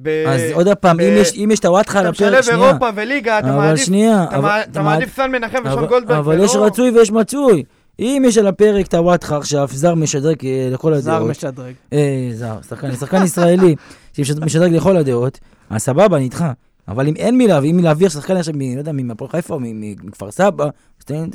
[0.02, 2.68] ב- אז עוד פעם, ב- אם יש- אם יש טוואטחה על אתה הפרק, משלב שנייה.
[2.70, 3.86] אירופה וליגה, אתה אבל מעדיף...
[3.86, 6.89] שנייה, אתה אבל- אתה אתה מעדיף סן מנחם ושון אבל- גולדברג, אבל יש ולא- רצוי
[6.89, 7.64] ויש מצוי.
[8.00, 11.30] אם יש על הפרק טוואטחה עכשיו, זר משדרג אה, לכל זר הדעות.
[11.30, 11.74] משדרג.
[11.93, 13.76] אה, זר, שחקן, שחקן ישראלי,
[14.14, 15.39] שמשדרג לכל הדעות,
[15.70, 16.45] אז סבבה, אני איתך.
[16.88, 19.60] אבל אם אין מי להביא, אם מי להביא שחקן עכשיו, לא יודע, מהפועל חיפה או
[19.62, 19.72] מ-
[20.08, 20.64] מכפר סבא,
[21.00, 21.28] אז תן,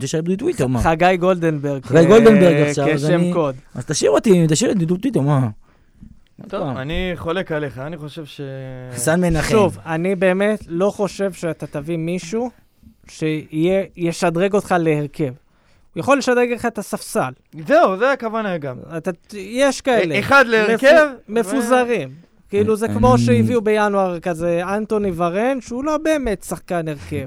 [0.00, 0.80] לשאול דודו טוויטו, מה?
[0.82, 1.84] חגי גולדנברג.
[1.84, 3.54] חגי אה, גולדנברג עכשיו, אז כשם אני- קוד.
[3.74, 5.48] אז תשאיר אותי, תשאיר את דודו טוויטו, מה?
[6.48, 6.76] טוב, עוד פעם.
[6.76, 8.40] אני חולק עליך, אני חושב ש...
[8.96, 9.50] סן מנחם.
[9.50, 12.50] שוב, אני באמת לא חושב שאתה תביא מישהו
[13.08, 15.32] שישדרג אותך להרכב.
[15.94, 17.30] הוא יכול לשדרג לך את הספסל.
[17.66, 18.76] זהו, זה הכוונה גם.
[18.96, 20.18] אתה, יש כאלה.
[20.18, 20.86] אחד להרכב.
[21.28, 22.08] מפו- מפוזרים.
[22.48, 27.26] כאילו זה כמו אני- שהביאו בינואר כזה אנטוני ורן, שהוא לא באמת שחקן הרכב.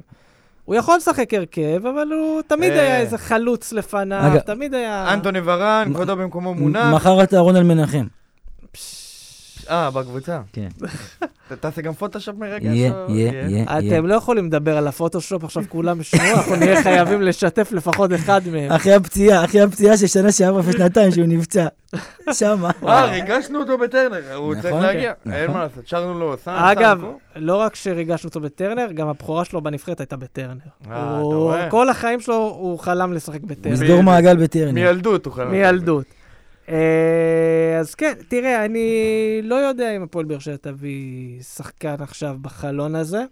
[0.65, 2.81] הוא יכול לשחק הרכב, אבל הוא תמיד אה.
[2.81, 5.13] היה איזה חלוץ לפניו, תמיד היה...
[5.13, 6.93] אנטוני ורן, כבודו במקומו מונח.
[6.93, 8.05] מחר אתה רון על מנחם.
[9.69, 10.39] אה, בקבוצה.
[10.53, 10.67] כן.
[11.47, 12.69] אתה תעשה גם פוטושופ מרגע?
[12.69, 13.49] יהיה, יהיה, יהיה.
[13.49, 13.63] יהיה.
[13.97, 18.41] אתם לא יכולים לדבר על הפוטושופ עכשיו כולם ישמעו, אנחנו נהיה חייבים לשתף לפחות אחד
[18.51, 18.71] מהם.
[18.71, 21.67] אחרי הפציעה, אחרי הפציעה של שנה שעברה ושנתיים שהוא נפצע.
[22.33, 22.71] שמה.
[22.87, 25.11] אה, ריגשנו אותו בטרנר, הוא צריך נכון, להגיע.
[25.23, 25.57] כן, אין נכון.
[25.57, 27.07] מה לעשות, שרנו לו סאן, אגב, סאן,
[27.43, 30.53] לא רק שריגשנו אותו בטרנר, גם הבכורה שלו בנבחרת הייתה בטרנר.
[30.91, 31.69] אה, הוא- אתה רואה?
[31.69, 33.75] כל החיים שלו הוא חלם לשחק בטרנר.
[33.75, 34.71] לסגור מעגל בטרנר.
[34.71, 35.51] מילדות הוא חלם.
[35.51, 36.05] מילדות.
[36.71, 42.95] אה, אז כן, תראה, אני לא יודע אם הפועל באר שבע תביא שחקן עכשיו בחלון
[42.95, 43.23] הזה.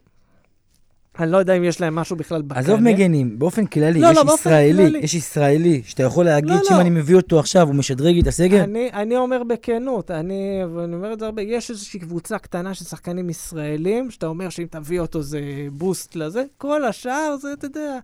[1.19, 2.59] אני לא יודע אם יש להם משהו בכלל בקנה.
[2.59, 4.99] עזוב מגנים, באופן כללי, לא, יש לא, ישראלי, כללי.
[4.99, 6.81] יש ישראלי, שאתה יכול להגיד לא, שאם לא.
[6.81, 8.57] אני מביא אותו עכשיו, הוא משדרג לי את הסגל?
[8.57, 12.85] אני, אני אומר בכנות, אני, ואני אומר את זה הרבה, יש איזושהי קבוצה קטנה של
[12.85, 15.39] שחקנים ישראלים, שאתה אומר שאם תביא אותו זה
[15.71, 17.99] בוסט לזה, כל השאר זה, אתה יודע,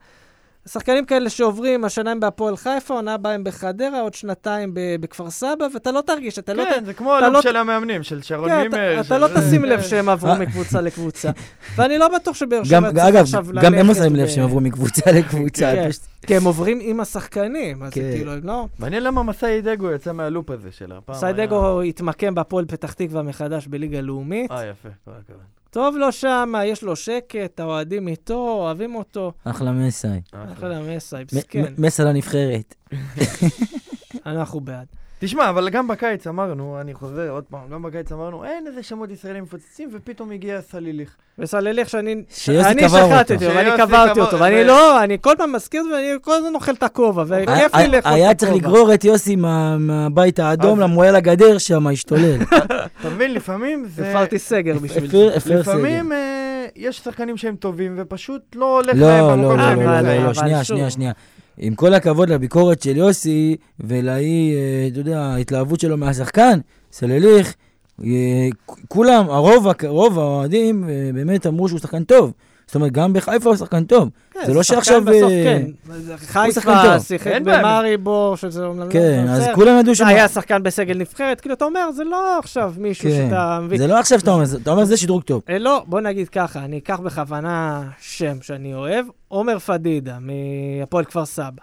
[0.70, 5.66] שחקנים כאלה שעוברים, השנה הם בהפועל חיפה, עונה הבאה הם בחדרה, עוד שנתיים בכפר סבא,
[5.74, 6.63] ואתה לא תרגיש, אתה לא...
[6.63, 8.93] ת- כן, זה כמו הלוק לא- של המאמנים, של שרון כן, מימר.
[8.93, 9.28] אתה, של אתה לא.
[9.28, 9.88] תשים לב כן.
[9.89, 10.36] שהם עברו.
[10.36, 11.32] מקבוצה לקבוצה.
[11.76, 14.28] ואני לא בטוח שבאר גם, שבע צריך אגב, עכשיו גם הם לא ללכת שמים לב
[14.28, 15.72] שהם עברו מקבוצה לקבוצה.
[15.76, 15.89] כן.
[16.28, 18.01] כי הם עוברים עם השחקנים, אז כן.
[18.16, 18.68] כאילו, הם לא...
[18.80, 21.16] מעניין למה מסאי דגו יצא מהלופ הזה של הפעם.
[21.16, 24.51] סיידגו התמקם בהפועל פתח תקווה מחדש בליגה לאומית.
[24.51, 25.55] אה, יפה, כל הכבוד.
[25.76, 29.32] טוב לו שם, יש לו שקט, האוהדים איתו, אוהבים אותו.
[29.43, 30.21] אחלה מסאי.
[30.32, 30.95] אחלה.
[30.95, 32.76] מסי, מסכן, מ- מסע לנבחרת.
[34.26, 34.88] אנחנו בעד.
[35.26, 39.09] תשמע, אבל גם בקיץ אמרנו, אני חוזר עוד פעם, גם בקיץ אמרנו, אין איזה שמות
[39.11, 41.15] ישראלים מפוצצים, ופתאום הגיע סליליך.
[41.39, 42.23] וסלליך שאני...
[42.30, 43.15] שיוסי אני קבר אותו.
[43.15, 46.07] שחטתי אותו, ואני קברתי קבר- אותו, ואני לא, אני כל פעם מזכיר את זה, ואני
[46.21, 48.09] כל הזמן אוכל את הכובע, וכיף לי לאכול את הכובע.
[48.15, 52.41] היה צריך לגרור את יוסי מה- מהבית האדום, היה לגדר שם, השתולל.
[53.01, 54.09] אתה מבין, לפעמים זה...
[54.09, 55.55] הפרתי סגר בשביל זה.
[55.55, 56.11] לפעמים.
[56.11, 56.45] אה,
[56.76, 59.91] יש שחקנים שהם טובים, ופשוט לא הולך לא, להם לא, במקום לא, שהם לא, אבל-
[59.93, 60.21] לא, נמצאים.
[60.21, 60.63] לא, אבל שנייה.
[60.63, 61.11] שנייה, שנייה.
[61.58, 66.60] עם כל הכבוד לביקורת של יוסי, ולהיא, אה, אתה יודע, ההתלהבות שלו מהשחקן,
[66.91, 67.56] סלליך,
[68.03, 68.08] אה,
[68.88, 72.32] כולם, הרוב, הק- רוב האוהדים אה, באמת אמרו שהוא שחקן טוב.
[72.68, 74.09] זאת אומרת, גם בחיפה הוא שחקן טוב.
[74.34, 75.72] כן, זה לא שחקן שעכשיו, בסוף, אה, כן.
[76.51, 76.99] שחקן חיפה.
[76.99, 77.41] שיחק.
[77.43, 78.88] במאריבור, שזה אומנם...
[78.88, 79.43] לא כן, אז.
[79.55, 80.01] כולם ידעו ש...
[80.01, 83.26] היה שחקן בסגל נבחרת, כאילו, אתה אומר, זה לא עכשיו מישהו כן.
[83.30, 83.78] שאתה מבין.
[83.78, 85.41] זה לא עכשיו שאתה אומר, זה- אתה אומר זה שדרוג טוב.
[85.49, 91.26] אה, לא, בוא נגיד ככה, אני אקח בכוונה שם שאני אוהב, עומר פדידה, מהפועל כפר
[91.26, 91.61] סבא.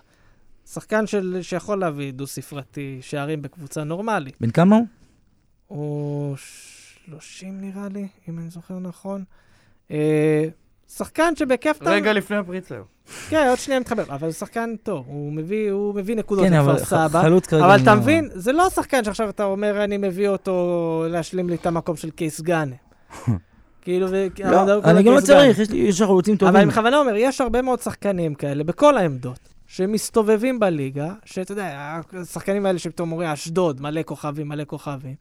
[0.73, 4.35] שחקן של, שיכול להביא דו-ספרתי שערים בקבוצה נורמלית.
[4.41, 4.87] בן כמה הוא?
[5.67, 6.37] הוא
[7.07, 9.25] 30 נראה לי, אם אני זוכר נכון.
[9.91, 10.45] אה,
[10.97, 11.91] שחקן שבכיף אתה...
[11.91, 12.75] רגע לפני הפריצה.
[13.29, 16.73] כן, עוד שנייה מתחבר, אבל הוא שחקן טוב, הוא מביא, הוא מביא נקודות כן, אבל
[16.75, 17.23] לכפר ח- סבא.
[17.23, 17.65] חלוץ כרגע...
[17.65, 21.67] אבל אתה מבין, זה לא שחקן שעכשיו אתה אומר, אני מביא אותו להשלים לי את
[21.67, 22.77] המקום של קייס גאנה.
[23.83, 25.21] כאילו, ו- לא, אני גם לא.
[25.21, 26.69] צריך, יש חלוצים אבל אני טובים.
[26.69, 32.79] בכוונה אומר, יש הרבה מאוד שחקנים כאלה, בכל העמדות, שמסתובבים בליגה, שאתה יודע, השחקנים האלה
[32.79, 35.15] שפתאום אומרים, אשדוד, מלא כוכבים, מלא כוכבים.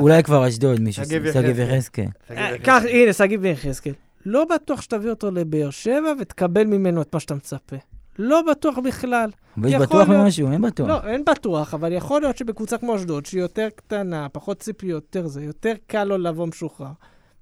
[0.00, 0.22] אולי אה.
[0.22, 1.50] כבר- אשדוד מישהו, שגיב יחזקאל.
[1.74, 2.04] יחזקאל.
[2.30, 3.92] אה, הנה, שגיב ויחזקאל.
[4.26, 7.76] לא בטוח שתביא אותו לבאר שבע ותקבל ממנו את מה שאתה מצפה.
[8.18, 9.30] לא בטוח בכלל.
[9.58, 10.24] אבל יש בטוח להיות.
[10.24, 10.88] ממשהו, אין בטוח.
[10.88, 15.26] לא, אין בטוח, אבל יכול להיות שבקבוצה כמו אשדוד, שהיא יותר קטנה, פחות ציפיות, יותר
[15.26, 16.86] זה, יותר קל לו לבוא משוחרר.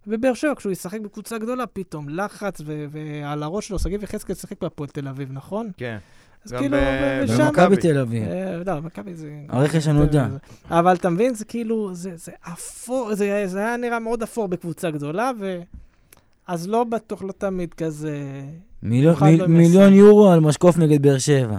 [0.07, 4.61] בבאר שבע, כשהוא ישחק בקבוצה גדולה, פתאום לחץ, ו- ועל הראש שלו, שגיב יחזקאל שיחק
[4.61, 5.71] בהפועל תל אביב, נכון?
[5.77, 5.99] כן.
[6.45, 6.77] אז גם כאילו,
[7.23, 7.47] ושם...
[7.47, 7.63] במכבי.
[7.63, 8.29] במכבי תל אביב.
[8.29, 9.31] אה, לא, מכבי זה...
[9.49, 10.27] הרכש הנודע.
[10.71, 14.91] אבל אתה מבין, זה כאילו, זה, זה אפור, זה, זה היה נראה מאוד אפור בקבוצה
[14.91, 15.61] גדולה, ו...
[16.47, 18.43] אז לא בטוח, לא תמיד כזה...
[18.83, 19.17] מיליון-
[19.49, 19.93] מיל-.
[19.93, 21.59] יורו על משקוף נגד באר שבע.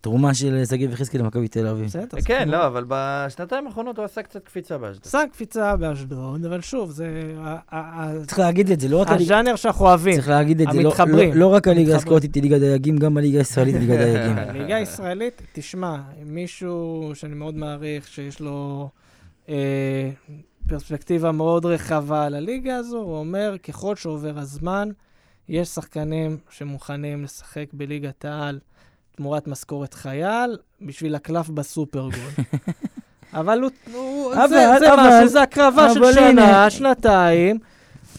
[0.00, 1.84] תרומה של שגיב יחזקאל למכבי תל אביב.
[1.86, 2.18] בסדר.
[2.24, 5.02] כן, לא, אבל בשנתיים האחרונות הוא עשה קצת קפיצה באשדוד.
[5.06, 7.32] עשה קפיצה באשדוד, אבל שוב, זה...
[8.26, 9.08] צריך להגיד את זה, לא רק.
[9.10, 10.14] הז'אנר שאנחנו אוהבים.
[10.14, 11.34] צריך להגיד את זה, לא- המתחברים.
[11.34, 11.96] לא- רק הליגה.
[11.96, 14.38] הסקוטית היא ליגת דייגים, גם הליגה הישראלית היא ליגת דייגים.
[14.38, 15.96] הליגה הישראלית, תשמע,
[16.26, 18.88] מישהו שאני מאוד מעריך, שיש לו
[19.48, 20.10] אה,
[20.70, 24.88] פרספקטיבה מאוד רחבה על הליגה הזו, הוא אומר, ככל שעובר הזמן,
[25.48, 28.58] יש שחקנים שמוכנים לשחק בליגת העל
[29.16, 32.12] תמורת משכורת חייל, בשביל הקלף בסופרגול.
[33.34, 36.28] אבל הוא, הוא אבל- זה, זה אבל- משהו, זה הקרבה של שנה,
[36.60, 36.70] הנה.
[36.70, 37.58] שנתיים.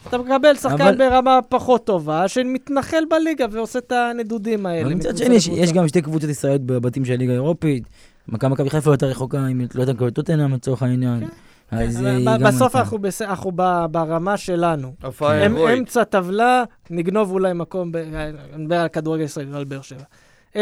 [0.07, 4.81] אתה מקבל שחקן אבל- ברמה פחות טובה, שמתנחל בליגה ועושה את הנדודים האלה.
[4.85, 7.83] אבל מצד שני, יש- גם שתי קבוצות ישראליות בבתים של הליגה האירופית.
[8.27, 11.19] מכבי חיפה יותר רחוקה, אם לא יודעת, מקבל טוטנאם לצורך העניין.
[11.19, 11.27] כן.
[11.71, 12.03] אז
[12.45, 12.75] בסוף.
[12.75, 13.21] אנחנו, בס...
[13.21, 13.85] אנחנו ב...
[13.91, 14.93] ברמה שלנו.
[15.21, 15.57] הם.
[15.57, 17.95] אמצע טבלה, נגנוב אולי מקום, ב...
[17.95, 20.03] אני מדבר על כדורגל ישראלי, לא על באר שבע.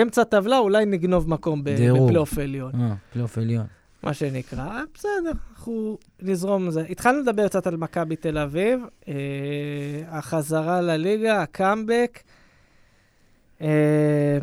[0.02, 1.70] אמצע טבלה, אולי נגנוב מקום ב...
[1.70, 3.66] בפלייאוף עליון, אה, פלייאוף עליון.
[4.04, 4.60] מה שנקרא.
[4.60, 6.84] אה, בסדר, אנחנו נזרום זה.
[6.90, 9.14] התחלנו לדבר קצת על מכבי תל אביב, אה,
[10.10, 12.20] החזרה לליגה, הקאמבק,
[13.62, 14.40] אה.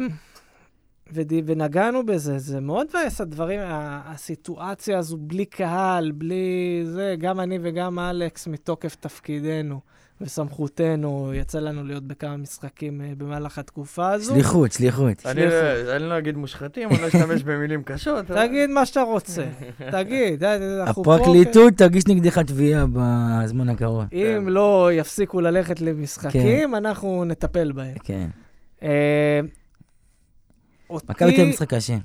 [1.13, 6.45] ונגענו בזה, זה מאוד מבאס הדברים, הסיטואציה הזו בלי קהל, בלי
[6.85, 9.81] זה, גם אני וגם אלכס מתוקף תפקידנו
[10.21, 14.35] וסמכותנו, יצא לנו להיות בכמה משחקים אה, במהלך התקופה הזו.
[14.35, 15.27] שליחות, שליחות.
[15.27, 18.25] אני לא- אני לא אגיד מושחתים, אני לא אשתמש במילים קשות.
[18.27, 19.45] תגיד מה שאתה רוצה,
[19.93, 20.59] תגיד, אה,
[20.95, 24.05] פה, הפרקליטות תגיש נגדך תביעה בזמן הקרוב.
[24.13, 27.95] אם לא יפסיקו ללכת למשחקים, אנחנו נטפל בהם.
[28.05, 28.27] כן.
[30.91, 31.07] אה, אותי...
[31.11, 31.97] מכבי תל אביב משחק קשה.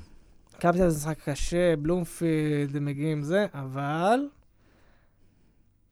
[0.58, 4.20] מכבי תל משחק קשה, בלומפילד, הם מגיעים זה, אבל...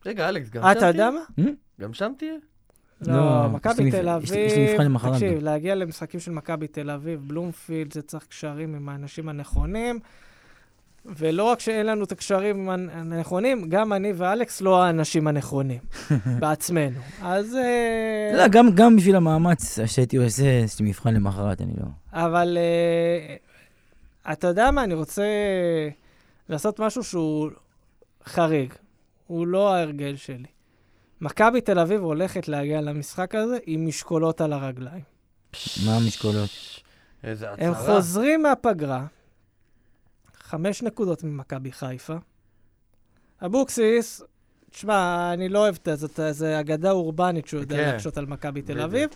[0.05, 1.45] רגע, אלכס, גם אה, שם אתה יודע תהיה?
[1.45, 1.51] מה?
[1.81, 2.33] גם שם תהיה?
[3.01, 4.31] לא, לא, מכבי תל אביב,
[4.71, 5.43] מבחן למחרת תקשיב.
[5.43, 9.99] להגיע למשחקים של מכבי תל אביב, בלומפילד, זה צריך קשרים עם האנשים הנכונים.
[11.05, 15.79] ולא רק שאין לנו את הקשרים הנ- הנכונים, גם אני ואלכס לא האנשים הנכונים
[16.39, 16.99] בעצמנו.
[17.21, 17.55] אז...
[17.55, 21.85] אה, לא, גם- גם בשביל המאמץ שהייתי עושה, יש לי מבחן למחרת, אני לא...
[22.13, 23.35] אבל אה,
[24.33, 25.23] אתה יודע מה, אני רוצה
[26.49, 27.49] לעשות משהו שהוא
[28.25, 28.73] חריג.
[29.27, 30.45] הוא לא ההרגל שלי.
[31.21, 35.01] מכבי תל אביב הולכת להגיע למשחק הזה עם משקולות על הרגליים.
[35.85, 36.49] מה המשקולות?
[37.23, 37.95] איזה הם הצהרה.
[37.95, 39.05] חוזרים מהפגרה,
[40.49, 42.15] חמש נקודות ממכבי חיפה.
[43.45, 44.21] אבוקסיס,
[44.69, 47.91] תשמע, אני לא אוהב את זה, זה אגדה אורבנית שהוא יודע כן.
[47.91, 48.81] להקשות על מכבי תל.
[48.81, 49.09] אביב.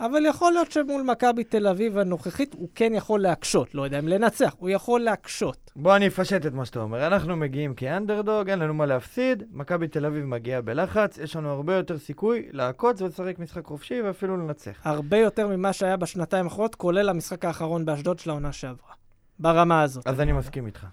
[0.00, 3.74] אבל יכול להיות שמול מכבי תל אביב הנוכחית הוא כן יכול להקשות.
[3.74, 5.70] לא יודע אם לנצח, הוא יכול להקשות.
[5.76, 7.06] בוא אני אפשט את מה שאתה אומר.
[7.06, 11.74] אנחנו מגיעים כאנדרדוג, אין לנו מה להפסיד, מכבי תל אביב מגיעה בלחץ, יש לנו הרבה
[11.74, 14.80] יותר סיכוי לעקוץ ולשחק משחק חופשי ואפילו לנצח.
[14.84, 19.03] הרבה יותר ממה שהיה בשנתיים האחרונות, כולל המשחק האחרון באשדוד של העונה שעברה.
[19.38, 20.06] ברמה הזאת.
[20.06, 20.86] אז אני מסכים איתך.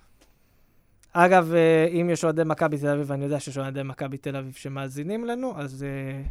[1.13, 4.53] אגב, אה, אם יש אוהדי מכבי תל אביב, ואני יודע שיש אוהדי מכבי תל אביב
[4.53, 6.21] שמאזינים לנו, אז אה,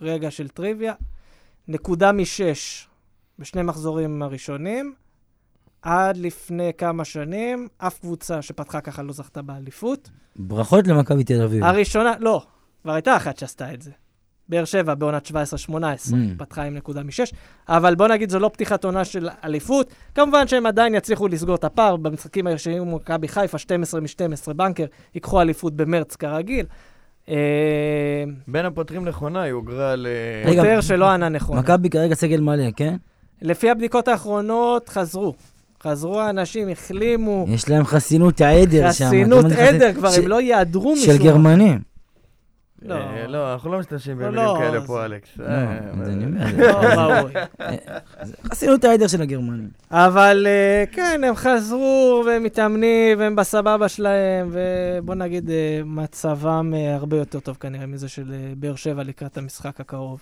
[0.00, 0.94] רגע של טריוויה.
[1.68, 2.88] נקודה משש
[3.38, 4.94] בשני מחזורים הראשונים.
[5.82, 10.10] עד לפני כמה שנים, אף קבוצה שפתחה ככה לא זכתה באליפות.
[10.36, 11.64] ברכות למכבי תל אביב.
[11.64, 12.46] הראשונה, לא,
[12.82, 13.90] כבר הייתה אחת שעשתה את זה.
[14.48, 15.32] באר שבע בעונת 17-18,
[15.72, 16.14] Mm.
[16.38, 17.32] פתחה עם נקודה משש,
[17.68, 19.90] אבל בוא נגיד זו לא פתיחת עונה של אליפות.
[20.14, 24.84] כמובן שהם עדיין יצליחו לסגור את הפער במשחקים הישנים מול מכבי חיפה, 12 מ-12 בנקר,
[25.14, 26.66] ייקחו אליפות במרץ כרגיל.
[27.28, 27.34] אה,
[28.48, 30.06] בין הפותרים נכונה, היא הוגרה ל...
[30.46, 31.58] פוטר שלא ענה נכון.
[31.58, 32.96] מכבי כרגע סגל מלא, כן?
[33.42, 35.34] לפי הבדיקות האחרונות, חזרו.
[35.82, 37.46] חזרו האנשים, החלימו.
[37.48, 39.04] יש להם חסינות העדר שם.
[39.06, 41.95] חסינות עדר, כבר הם לא יעדרו של משום גרמנים.
[42.88, 42.94] לא.
[42.94, 45.28] אה, לא, אנחנו לא משתמשים לא, במילים לא, כאלה זה- פה, אלכס.
[45.36, 47.32] לא, אה, אה, אני אומר, לא ראוי.
[48.50, 49.68] חסינות העדר של הגרמנים.
[49.90, 56.94] אבל אה, כן, הם חזרו והם מתאמנים והם בסבבה שלהם, ובוא נגיד, אה, מצבם אה,
[56.94, 60.20] הרבה יותר טוב כנראה מזה של אה, באר שבע לקראת המשחק הקרוב.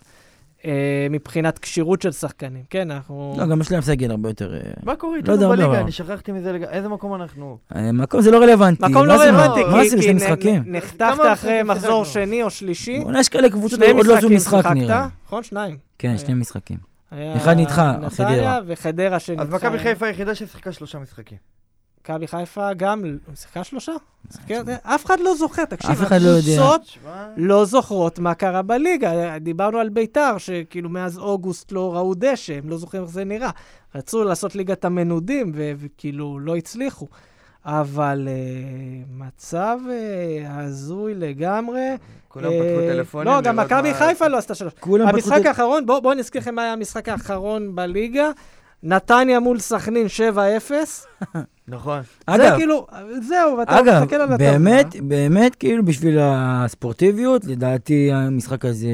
[0.65, 0.71] אה,
[1.11, 3.35] מבחינת כשירות של שחקנים, כן, אנחנו...
[3.39, 4.55] לא, גם יש להם סגל הרבה יותר...
[4.55, 5.69] אה, מה קורה לא איתנו יודע, בליגה?
[5.73, 5.79] לא.
[5.81, 6.73] אני שכחתי מזה לגמרי.
[6.73, 7.59] איזה מקום אנחנו?
[7.77, 8.83] אה, מקום זה לא רלוונטי.
[8.91, 10.59] מקום לא רלוונטי, מה כי- כי?
[10.59, 12.05] נ- נחתכת אחרי מחזור?
[12.05, 13.01] שני או שלישי.
[13.03, 15.09] בוא'נה, יש כאלה קבוצות עוד לא עשו משחקים משחק נראה.
[15.27, 15.43] נכון?
[15.43, 15.77] שניים.
[15.99, 16.77] כן, שני משחקים.
[17.37, 18.61] אחד נדחה, נתניה חדרה.
[18.67, 19.43] וחדרה שניצחה.
[19.45, 21.39] אז מכבי חיפה היחידה ששיחקה שלושה משחקים.
[22.05, 23.03] מכבי חיפה גם,
[23.35, 23.93] שיחקה שלושה?
[24.33, 25.91] שיחקה- אף אחד לא זוכר, תקשיב.
[25.91, 26.53] אף אחד לא יודע.
[26.63, 26.99] הקבוצות
[27.37, 29.11] לא זוכרות מה קרה בליגה.
[29.39, 33.51] דיברנו על ביתר, שכאילו מאז אוגוסט לא ראו דשא, הם לא זוכרים איך זה נראה.
[33.95, 37.07] רצו לעשות ליגת המנודים, וכאילו לא הצליחו.
[37.65, 39.91] אבל uh, מצב uh,
[40.51, 41.81] הזוי לגמרי.
[42.29, 43.29] כולם אה, פתחו טלפונים.
[43.29, 44.73] לא, גם מכבי מה- חיפה לא עשתה שלוש.
[44.81, 48.31] כולם פתחו המשחק האחרון, בואו בוא נזכיר לכם מה היה המשחק האחרון בליגה.
[48.85, 50.07] נתניה מול סכנין
[50.37, 51.37] 7-0.
[51.68, 52.01] נכון.
[52.03, 52.87] זה אגב, כאילו,
[53.28, 54.53] זהו, ואתה אגב, מסתכל על הטבלה.
[54.53, 58.89] באמת, באמת, כאילו, בשביל הספורטיביות, לדעתי המשחק הזה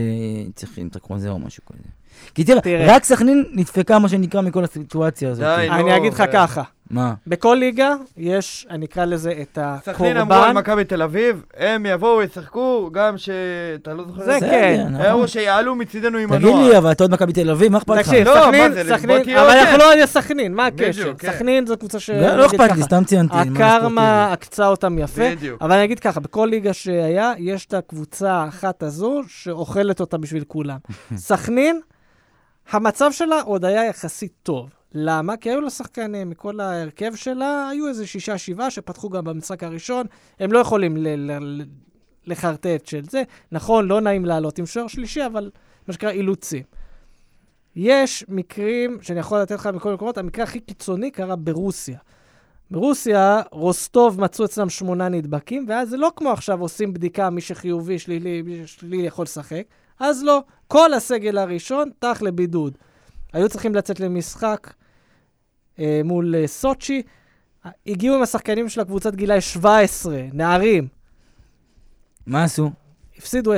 [0.55, 2.00] צריך לתת חוזה או משהו כזה.
[2.35, 2.95] כי תראה.
[2.97, 5.45] רק סכנין נדפקה, מה שנקרא, מכל הסיטואציה הזאת.
[5.45, 7.14] די, אני לא, אגיד לך ככה, מה?
[7.26, 10.59] בכל ליגה יש, אני אקרא לזה את סכנין אמרו על הקורבן.
[10.59, 13.31] מכבי תל אביב, הם יבואו, ישחקו, גם ש...
[13.74, 14.24] אתה לא זוכר?
[14.24, 14.87] זה כן.
[14.91, 15.07] נכון.
[15.07, 16.68] אמרו שיעלו מצידנו עם תגיד הנוער.
[16.68, 18.07] לי, אבל אתה עוד מכבי תל אביב, מה אכפת לך?
[18.07, 19.57] תקשיב, לא, סכנין, סכנין, אבל אוהד.
[19.59, 21.14] אנחנו לא על סכנין, מה הקשר?
[21.18, 21.33] כן.
[21.33, 22.11] סכנין זו קבוצה ש...
[22.11, 23.35] לא לא אכפת לי, סתם ציינתי.
[23.35, 25.62] מה הקרמה עקצה אותם יפה, בדיוק.
[25.62, 30.45] אבל אני אגיד ככה, בכל ליגה שהיה, יש את הקבוצה האחת הזו שאוכלת אותה בשביל
[30.49, 30.78] כולם.
[31.16, 31.81] סכנין,
[32.69, 34.71] המצב שלה עוד היה יחסית טוב.
[34.95, 35.37] למה?
[35.37, 40.07] כי היו לה שחקנים, מכל ההרכב שלה, היו איזה שישה, שבעה שפתחו גם במשחק הראשון.
[40.41, 41.63] הם לא יכולים ל- ל-
[42.27, 43.23] לחרטט של זה.
[43.53, 45.51] נכון, לא נעים לעלות עם שוער שלישי, אבל
[45.87, 46.63] מה שנקרא אילוצים.
[47.77, 51.99] יש מקרים שאני יכול לתת לך מכל מקומות, המקרה הכי קיצוני קרה ברוסיה.
[52.71, 57.99] ברוסיה, רוסטוב מצאו אצלם שמונה נדבקים, ואז זה לא כמו עכשיו עושים בדיקה, מי שחיובי,
[57.99, 59.63] שלילי, מי ששלילי יכול לשחק.
[60.01, 62.79] אז לא, כל הסגל הראשון, טח לבידוד.
[63.33, 64.73] היו צריכים לצאת למשחק
[65.79, 67.03] אה, מול אה, סוצ'י.
[67.87, 70.89] הגיעו עם השחקנים של הקבוצת גילאי 17, נערים.
[72.27, 72.71] מה עשו?
[73.19, 73.57] הפסידו 10-0,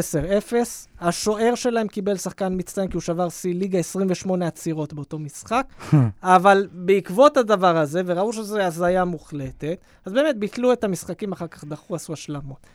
[1.01, 5.67] השוער שלהם קיבל שחקן מצטיין כי הוא שבר שיא ליגה 28 עצירות באותו משחק,
[6.23, 11.65] אבל בעקבות הדבר הזה, וראו שזו הזיה מוחלטת, אז באמת ביטלו את המשחקים, אחר כך
[11.65, 12.67] דחו, עשו השלמות.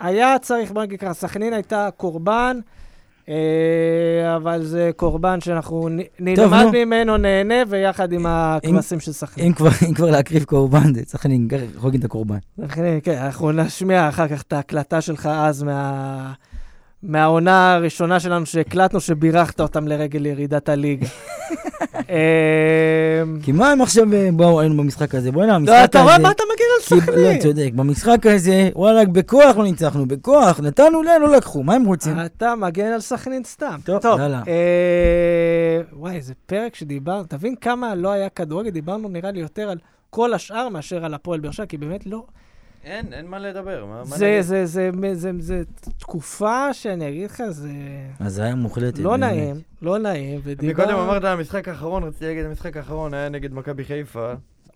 [0.00, 2.58] היה צריך, בוא נגיד ככה, סכנין הייתה קורבן,
[3.28, 5.88] אה, אבל זה קורבן שאנחנו
[6.20, 6.72] נלמד נו.
[6.72, 9.46] ממנו, נהנה, ויחד עם הכבשים של סכנין.
[9.86, 11.40] אם כבר, להקריב קורבן, זה אני
[11.76, 12.38] יכול להגיד את הקורבן.
[12.66, 16.32] סכנין, כן, אנחנו נשמיע אחר כך את ההקלטה שלך אז מה...
[17.02, 21.06] מהעונה הראשונה שלנו שהקלטנו, שבירכת אותם לרגל ירידת הליגה.
[22.08, 25.32] אמ, כי מה הם עכשיו אה, באו עלינו במשחק הזה?
[25.32, 25.84] בוא'נה, המשחק לא, הזה...
[25.84, 27.38] אתה רואה מה אתה מגן על כי- לא, סכנין?
[27.40, 27.70] צודק.
[27.74, 30.60] במשחק הזה, וואלה, בכוח לא ניצחנו, בכוח.
[30.60, 31.62] נתנו להם, לא לקחו.
[31.62, 32.16] מה הם רוצים?
[32.24, 33.78] אתה מגן על סכנין סתם.
[33.84, 34.42] טוב, טוב, יאללה.
[34.48, 39.78] אה, וואי, איזה פרק שדיברנו, תבין כמה לא היה כדורגל, דיברנו נראה לי יותר על
[40.10, 42.24] כל השאר מאשר על הפועל באר שבע, כי באמת לא...
[42.88, 43.84] אין, אין מה לדבר.
[43.86, 44.16] מה- מה זה?
[44.42, 45.62] זה, זה, זה, זה, זה
[45.98, 47.68] תקופה שאני אגיד לך, זה
[48.20, 48.98] אז היה מוחלטת.
[48.98, 49.20] לא באמת.
[49.20, 50.82] נעים, לא נעים, ודיברנו...
[50.88, 54.32] מקודם אמרת המשחק האחרון, רציתי להגיד המשחק האחרון היה נגד מכבי חיפה.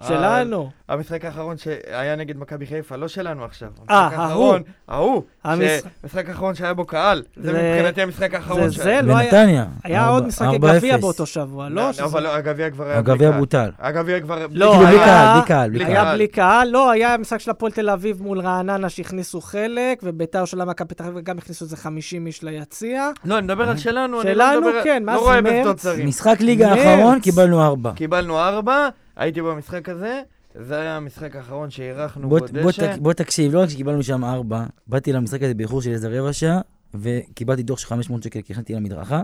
[0.08, 0.70] שלנו.
[0.88, 3.68] המשחק האחרון שהיה נגד מכבי חיפה, לא שלנו עכשיו.
[3.90, 4.56] אה, ההוא.
[4.88, 5.22] ההוא.
[5.44, 7.22] המשחק- האחרון שהיה בו קהל.
[7.36, 9.02] זה זה- מבחינתי המשחק האחרון זה שהיה.
[9.02, 9.30] זה, לא היה...
[9.32, 9.64] בנתניה.
[9.84, 10.58] היה עוד משחקי 4-0.
[10.58, 11.90] גביע באותו שבוע, לא?
[11.98, 13.40] לא, אבל לא, הגביע כבר היה בלי הגביע קהל.
[13.40, 13.70] בוטל.
[13.78, 14.46] הגביע כבר...
[14.50, 15.90] לא, בלי היה- קהל, בלי קהל, בלי קהל.
[16.06, 20.44] היה בלי קהל, לא, היה משחק של הפועל תל אביב מול רעננה שהכניסו חלק, וביתר
[20.44, 23.10] של מכבי פתח תקווה גם הכניסו איזה 50 איש ליציע.
[23.24, 24.80] לא, אני מדבר על שלנו, אני שלנו, לא מדבר...
[24.84, 25.86] כן, מה לא זה, רואה מרץ?
[26.04, 26.72] משחק ליגה.
[26.72, 27.92] האחרון, קיבלנו ארבע.
[27.94, 30.22] קיבלנו ארבע, הייתי במשחק הזה,
[30.54, 32.94] זה היה המשחק האחרון שאירחנו בוא, בו בוא, דשא.
[32.94, 36.32] תק, בוא תקשיב, לא רק שקיבלנו שם ארבע, באתי למשחק הזה באיחור של איזה רבע
[36.32, 36.60] שעה,
[36.94, 39.22] וקיבלתי דוח של 500 שקל כי הכנתי למדרכה.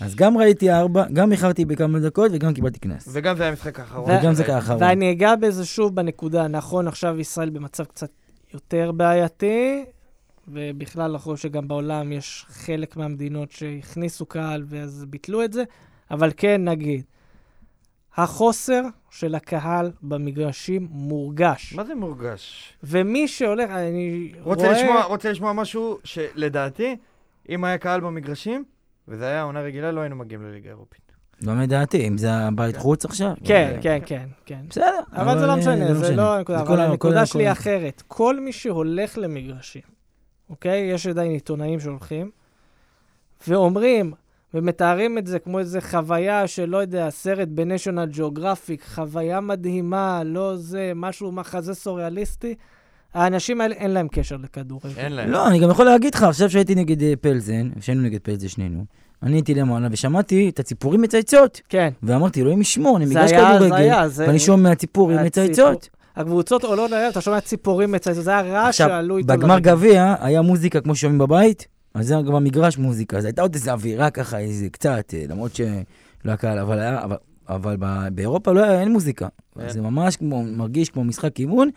[0.00, 3.08] אז גם ראיתי ארבע, גם איחרתי בכמה דקות וגם קיבלתי קנס.
[3.12, 4.10] וגם זה היה המשחק האחרון.
[4.10, 4.82] וגם זה האחרון.
[4.82, 8.10] ואני אגע בזה שוב בנקודה, נכון, עכשיו ישראל במצב קצת
[8.54, 9.84] יותר בעייתי,
[10.48, 15.64] ובכלל אנחנו רואים שגם בעולם יש חלק מהמדינות שהכניסו קהל ואז ביטלו את זה,
[16.10, 17.02] אבל כן נגיד,
[18.16, 21.74] החוסר של הקהל במגרשים מורגש.
[21.74, 22.72] מה זה מורגש?
[22.82, 24.72] ומי שהולך, אני רוצה רואה...
[24.72, 26.96] לשמוע, רוצה לשמוע משהו שלדעתי,
[27.48, 28.64] אם היה קהל במגרשים,
[29.08, 31.12] וזה היה עונה רגילה, לא היינו מגיעים לליגה האירופית.
[31.44, 33.32] גם לדעתי, אם זה הבית חוץ עכשיו.
[33.44, 34.60] כן, כן, כן, כן.
[34.68, 35.00] בסדר.
[35.12, 36.58] אבל זה לא משנה, זה לא הנקודה.
[36.58, 38.02] זה אבל הנקודה שלי אחרת.
[38.08, 39.82] כל מי שהולך למגרשים,
[40.50, 40.80] אוקיי?
[40.80, 42.30] יש עדיין עיתונאים שהולכים,
[43.48, 44.12] ואומרים,
[44.54, 50.56] ומתארים את זה כמו איזה חוויה של, לא יודע, סרט בניישונל ג'אוגרפיק, חוויה מדהימה, לא
[50.56, 52.54] זה, משהו, מחזה סוריאליסטי.
[53.14, 54.88] האנשים האלה, אין להם קשר לכדורגל.
[54.96, 55.30] אין להם.
[55.30, 58.84] לא, אני גם יכול להגיד לך, עכשיו שהייתי נגד אה, פלזן, שהיינו נגד פלזן שנינו,
[59.22, 61.90] אני הייתי למעלה ושמעתי את הציפורים מצייצות, כן.
[62.02, 64.08] ואמרתי, אלוהים ישמור, אני מגרש כדורגל.
[64.16, 65.88] ואני שומע ציפורים מצייצות.
[66.16, 69.26] הקבוצות עולות לערב, אתה שומע ציפורים מצייצות, זה היה רעש עכשיו, שעלו איתו.
[69.26, 69.70] בגמר לרגל.
[69.70, 73.70] גביע היה מוזיקה כמו ששומעים בבית, אז זה גם במגרש מוזיקה, אז הייתה עוד איזו
[73.70, 75.66] אווירה ככה, איזה קצת, אה, למרות שלא
[76.24, 77.16] היה קהל, אבל היה, אבל,
[77.48, 77.76] אבל
[78.12, 79.28] באירופה לא היה, אין מוזיקה.
[79.58, 79.68] כן.
[79.68, 81.70] זה ממש כמו, מרגיש כמו משחק אימון,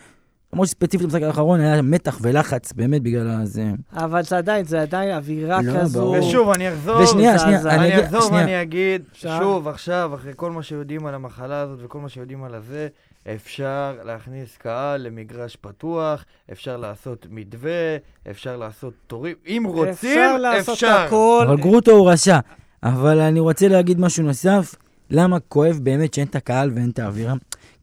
[0.53, 3.65] למרות שספציפית במשחק האחרון היה מתח ולחץ, באמת בגלל הזה.
[3.93, 5.99] אבל זה עדיין, זה עדיין אווירה לא, כזו.
[6.01, 6.15] ברור.
[6.27, 9.39] ושוב, אני אחזור, ושנייה, זה- שנייה, זה- אני אחזור שנייה, ואני אגיד, אפשר?
[9.39, 12.87] שוב, עכשיו, אחרי כל מה שיודעים על המחלה הזאת וכל מה שיודעים על הזה,
[13.35, 17.97] אפשר להכניס קהל למגרש פתוח, אפשר לעשות מתווה,
[18.31, 20.87] אפשר לעשות תורים, אם רוצים, אפשר לעשות אפשר.
[21.07, 21.45] הכל.
[21.47, 22.39] אבל גרוטו הוא רשע.
[22.83, 24.75] אבל אני רוצה להגיד משהו נוסף,
[25.09, 27.33] למה כואב באמת שאין את הקהל ואין את האווירה?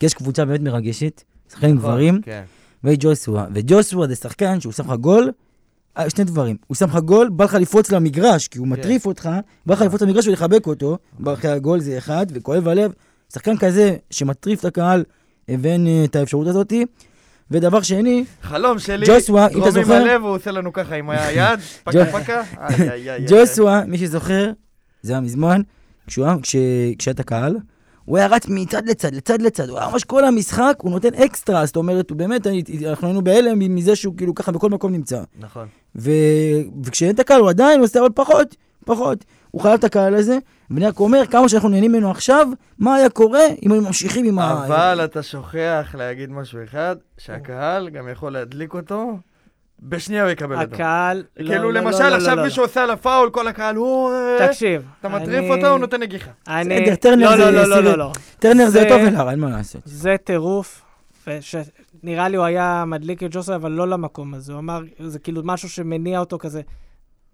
[0.01, 2.43] כי יש קבוצה באמת מרגשת, שחקנים גברים, כן.
[2.85, 3.47] וג'וסווה.
[3.55, 5.31] וג'וסווה זה שחקן שהוא שם לך גול,
[5.99, 6.57] אה, שני דברים.
[6.67, 8.73] הוא שם לך גול, בא לך לפרוץ למגרש, כי הוא כן.
[8.73, 9.31] מטריף אותך,
[9.67, 12.93] בא לך לפרוץ למגרש ולחבק אותו, בא אחרי הגול זה אחד, וכואב הלב.
[13.35, 15.05] שחקן כזה שמטריף את הקהל,
[15.49, 16.85] ואין אה, את האפשרות הזאתי.
[17.53, 21.59] ודבר שני, חלום שלי, ג'וסווה, אם אתה זוכר- מלא והוא עושה לנו ככה עם היד,
[21.85, 22.43] פקה פקה.
[23.31, 24.53] ג'וסווה, מי שזוכר,
[25.03, 25.61] זה היה מזמן,
[26.07, 26.25] כשהיה
[27.11, 27.57] את הקהל,
[28.11, 31.67] הוא היה רץ מצד לצד, לצד לצד, הוא היה ממש כל המשחק, הוא נותן אקסטרה,
[31.67, 35.23] זאת אומרת, הוא באמת, אני- אנחנו היינו בהלם מזה שהוא כאילו ככה בכל מקום נמצא.
[35.41, 35.67] נכון.
[35.97, 36.11] ו...
[36.85, 39.25] וכשאין את הקהל, הוא עדיין עושה אבל פחות, פחות.
[39.51, 40.39] הוא חייב את הקהל הזה,
[40.71, 42.49] ואני רק אומר, כמה שאנחנו נהנים ממנו עכשיו,
[42.79, 44.65] מה היה קורה אם היינו ממשיכים עם ה...
[44.67, 49.13] אבל אתה שוכח להגיד משהו אחד, שהקהל גם יכול להדליק אותו,
[49.83, 50.75] בשנייה הוא יקבל אותו.
[50.75, 51.25] הקהל...
[51.37, 54.11] לא, כאילו לא, למשל לא, לא, עכשיו לא, מישהו עושה עליו פאול, כל הקהל, הוא...
[54.13, 54.83] אה, תקשיב.
[55.01, 56.31] אתה מטריף אני- אותו, הוא נותן נגיחה.
[56.49, 56.81] אני...
[56.81, 58.13] בסדר, טרנר לא, זה לא, לא, לא, לא, לא.
[58.39, 59.83] טרנר זה טוב אליו, אין מה לעשות.
[59.85, 60.83] זה טירוף.
[61.27, 61.57] וש...
[62.03, 64.53] נראה לי הוא היה מדליק את ג'וסוי, אבל לא למקום הזה.
[64.53, 66.61] הוא אמר, זה כאילו משהו שמניע אותו כזה,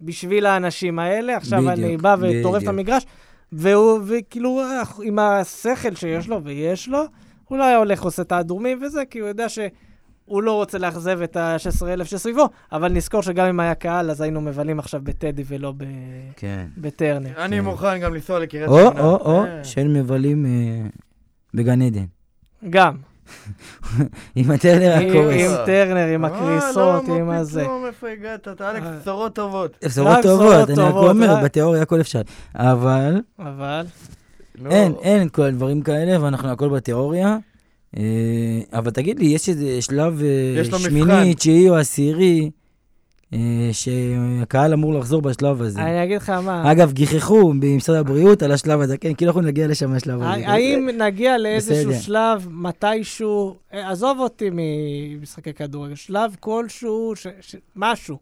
[0.01, 2.67] בשביל האנשים האלה, עכשיו בדיוק, אני בא וטורף את.
[2.67, 3.05] המגרש,
[3.51, 7.03] והוא, וכאילו, אה, עם השכל שיש לו, ויש לו,
[7.47, 9.49] הוא לא היה הולך עושה את האדומים וזה, כי הוא יודע
[10.27, 14.41] שהוא לא רוצה לאכזב את ה-16,000 שסביבו, אבל נזכור שגם אם היה קהל, אז היינו
[14.41, 15.83] מבלים עכשיו בטדי ולא ב...
[16.35, 16.67] כן.
[16.77, 17.29] בטרנר.
[17.37, 17.63] אני כן.
[17.63, 18.99] מוכן גם לנסוע לקריית או, שמונה.
[18.99, 19.63] או, או, אה.
[19.63, 20.89] של מבלים אה,
[21.53, 22.05] בגן עדן.
[22.69, 22.95] גם.
[24.35, 25.35] עם הטרנר הקורס.
[25.35, 27.61] עם טרנר, עם אה, הקריסות, לא, עם הזה.
[27.61, 28.47] פתאום, איפה הגעת?
[28.47, 28.99] אתה אלכס, אה.
[29.01, 29.77] בשורות טובות.
[29.85, 32.21] בשורות טובות, אני רק אומר, בתיאוריה הכל אפשר.
[32.55, 33.85] אבל אבל...
[34.61, 34.69] לא.
[34.69, 37.37] אין, אין כל הדברים כאלה, ואנחנו הכל בתיאוריה.
[37.97, 38.01] אה,
[38.73, 40.27] אבל תגיד לי, יש איזה שלב אה,
[40.61, 41.33] יש שמיני.
[41.35, 42.49] תשיעי או עשירי,
[43.33, 43.39] אה,
[43.71, 45.81] שהקהל אמור לחזור בשלב הזה.
[45.81, 49.67] אני אגיד לך מה, אגב, גיחכו במשרד הבריאות על השלב הזה, כן, כאילו אנחנו נגיע
[49.67, 50.47] לשם השלב הזה.
[50.47, 51.93] האם נגיע לאיזשהו.
[51.93, 58.17] שלב, מתישהו, עזוב אותי ממשחקי כדורגל, שלב כלשהו, ש- ש- משהו.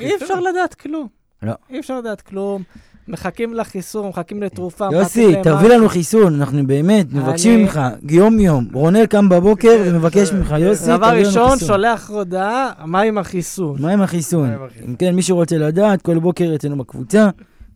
[0.00, 0.14] אי?
[0.16, 1.08] אפשר לדעת כלום.
[1.42, 1.52] לא.
[1.70, 2.62] אי אפשר לדעת כלום.
[3.08, 5.68] מחכים לחיסון, מחכים לתרופה, יוסי, תביא.
[5.68, 7.80] לנו חיסון, אנחנו באמת מבקשים אני- ממך,
[8.10, 8.68] יום-יום.
[8.72, 10.38] רונל קם בבוקר כן, ומבקש בסדר.
[10.38, 11.68] ממך, יוסי, דבר תביא לנו ראשון, חיסון.
[11.68, 13.76] שולח הודעה, מה עם החיסון?
[13.82, 14.50] מה עם החיסון?
[14.88, 17.28] אם כן, מי שרוצה לדעת, כל בוקר אצלנו בקבוצה,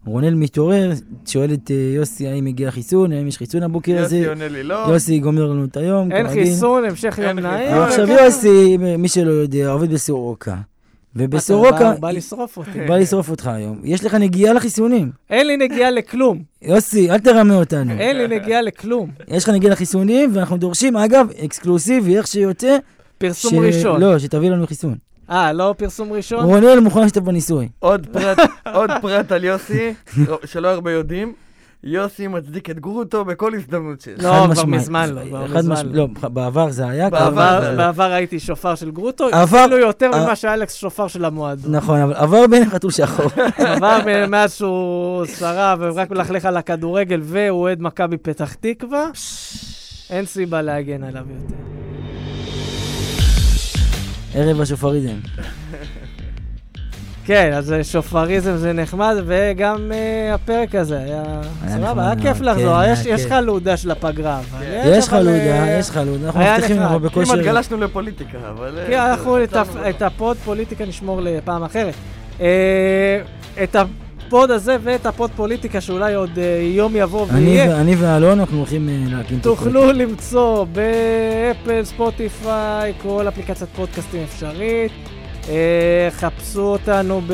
[0.06, 0.90] רונל מתעורר,
[1.26, 4.16] שואל את אה, יוסי האם הגיע חיסון, האם יש חיסון הבוקר הזה.
[4.16, 4.74] יוסי עונה לי לא.
[4.74, 6.44] יוסי גומר לנו את היום, אין כרגיל.
[6.44, 7.76] חיסון, המשך אין יום נעים.
[7.88, 8.08] וכן.
[8.24, 10.54] יוסי, מי שלא יודע, עובד בסורוקה.
[11.18, 12.80] ובסורוקה, אתה בא לשרוף אותי.
[12.88, 13.80] בא לשרוף אותך היום.
[13.84, 15.10] יש לך נגיעה לחיסונים.
[15.30, 16.42] אין לי נגיעה לכלום.
[16.62, 17.92] יוסי, אל תרמה אותנו.
[17.98, 19.10] אין לי נגיעה לכלום.
[19.28, 22.76] יש לך נגיעה לחיסונים, ואנחנו דורשים, אגב, אקסקלוסיבי, איך שיוצא,
[23.18, 24.00] פרסום ש- ראשון.
[24.00, 24.94] לא, שתביא לנו חיסון.
[25.30, 26.44] אה, לא פרסום ראשון?
[26.44, 27.68] רונל מוכן להשתתף בניסוי.
[27.78, 28.38] עוד פרט,
[28.74, 29.94] עוד פרט על יוסי,
[30.44, 31.32] שלא הרבה יודעים.
[31.84, 34.20] יוסי מצדיק את גרוטו בכל הזדמנות שיש.
[34.20, 34.66] לא, כבר.
[34.66, 35.94] מזמן לא, כבר חד מזמן משמעית.
[35.96, 36.08] לא.
[36.22, 37.10] לא, בעבר זה היה,
[37.76, 40.24] בעבר הייתי שופר של גרוטו, אפילו יותר אה.
[40.24, 41.74] ממה שאלכס שופר של המועדון.
[41.74, 43.30] נכון, אבל עבר בין חתול שחור.
[43.76, 43.98] עבר
[44.28, 49.06] מאז שהוא שרף ורק מלכלך על הכדורגל והוא אוהד מכבי פתח תקווה,
[50.10, 51.54] אין סיבה להגן עליו יותר.
[54.34, 55.16] ערב השופריזם.
[57.28, 61.22] כן, אז אה, שופריזם זה נחמד, וגם אה, הפרק הזה היה
[61.62, 62.76] היה סבבה, היה כיף כן, לחזור,
[63.06, 63.26] יש-.
[63.26, 64.40] חלודה של הפגרה.
[64.40, 66.82] אבל יש לך אבל, לודה, אה, יש לך לודה, אנחנו מבטיחים.
[66.82, 67.32] לך בכושר.
[67.32, 68.78] כמעט גלשנו לפוליטיקה, אבל...
[68.86, 69.36] כי אנחנו
[69.88, 71.94] את הפוד פוליטיקה נשמור לפעם אחרת.
[73.62, 76.38] את הפוד הזה ואת הפוד פוליטיקה, שאולי עוד
[76.74, 79.56] יום יבוא ויהיה, אני ואלון, אנחנו הולכים להקים את הפוד.
[79.56, 84.92] תוכלו למצוא באפל, ספוטיפיי, כל אפליקציית פודקאסטים אפשרית.
[85.48, 85.54] אה,
[86.10, 87.32] חפשו אותנו ב-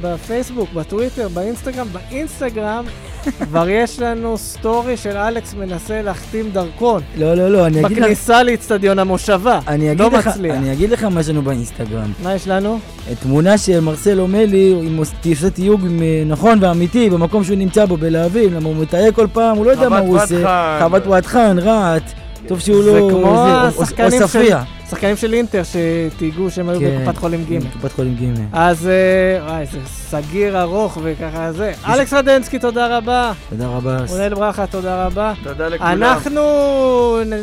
[0.00, 1.86] בפייסבוק, בטוויטר, באינסטגרם.
[1.92, 2.84] באינסטגרם
[3.48, 8.02] כבר יש לנו סטורי של אלכס מנסה להחתים דרכון לא, לא, לא, אני אגיד לך...
[8.02, 9.60] בכניסה לאצטדיון המושבה.
[9.68, 10.56] אני אגיד לא לך, מצליח.
[10.56, 12.12] אני אגיד לך מה יש לנו באינסטגרם.
[12.22, 12.78] מה יש לנו?
[13.20, 15.86] תמונה שמרסל אומלי, אם הוא עושה תיוג
[16.26, 19.88] נכון ואמיתי במקום שהוא נמצא בו בלהבים, למה הוא מתייג כל פעם, הוא לא יודע
[19.88, 20.78] מה הוא עושה.
[20.82, 22.02] חוות וואט חן, רהט,
[22.46, 23.08] טוב שהוא לא...
[23.10, 24.54] כמו זה, או- השחקנים של-.
[24.90, 26.98] שחקנים של אינטר שתהיגו שהם היו כן.
[27.02, 27.58] בקופת חולים ג'.
[27.72, 28.40] קופת חולים ג'.
[28.52, 31.72] אז אה, וואי, זה סגיר ארוך וככה זה.
[31.88, 33.32] אלכס רדנסקי, תודה רבה.
[33.50, 33.96] תודה רבה.
[34.08, 35.32] רונל ברכה, תודה רבה.
[35.42, 36.02] תודה לכולם.
[36.02, 36.40] אנחנו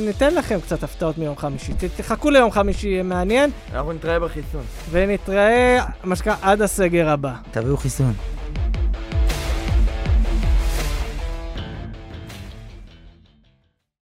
[0.05, 1.71] ניתן לכם קצת הפתעות מיום חמישי.
[1.97, 3.49] תחכו ליום חמישי, יהיה מעניין.
[3.73, 4.61] אנחנו נתראה בחיסון.
[4.91, 7.33] ונתראה, מה שנקרא, עד הסגר הבא.
[7.51, 8.13] תביאו חיסון.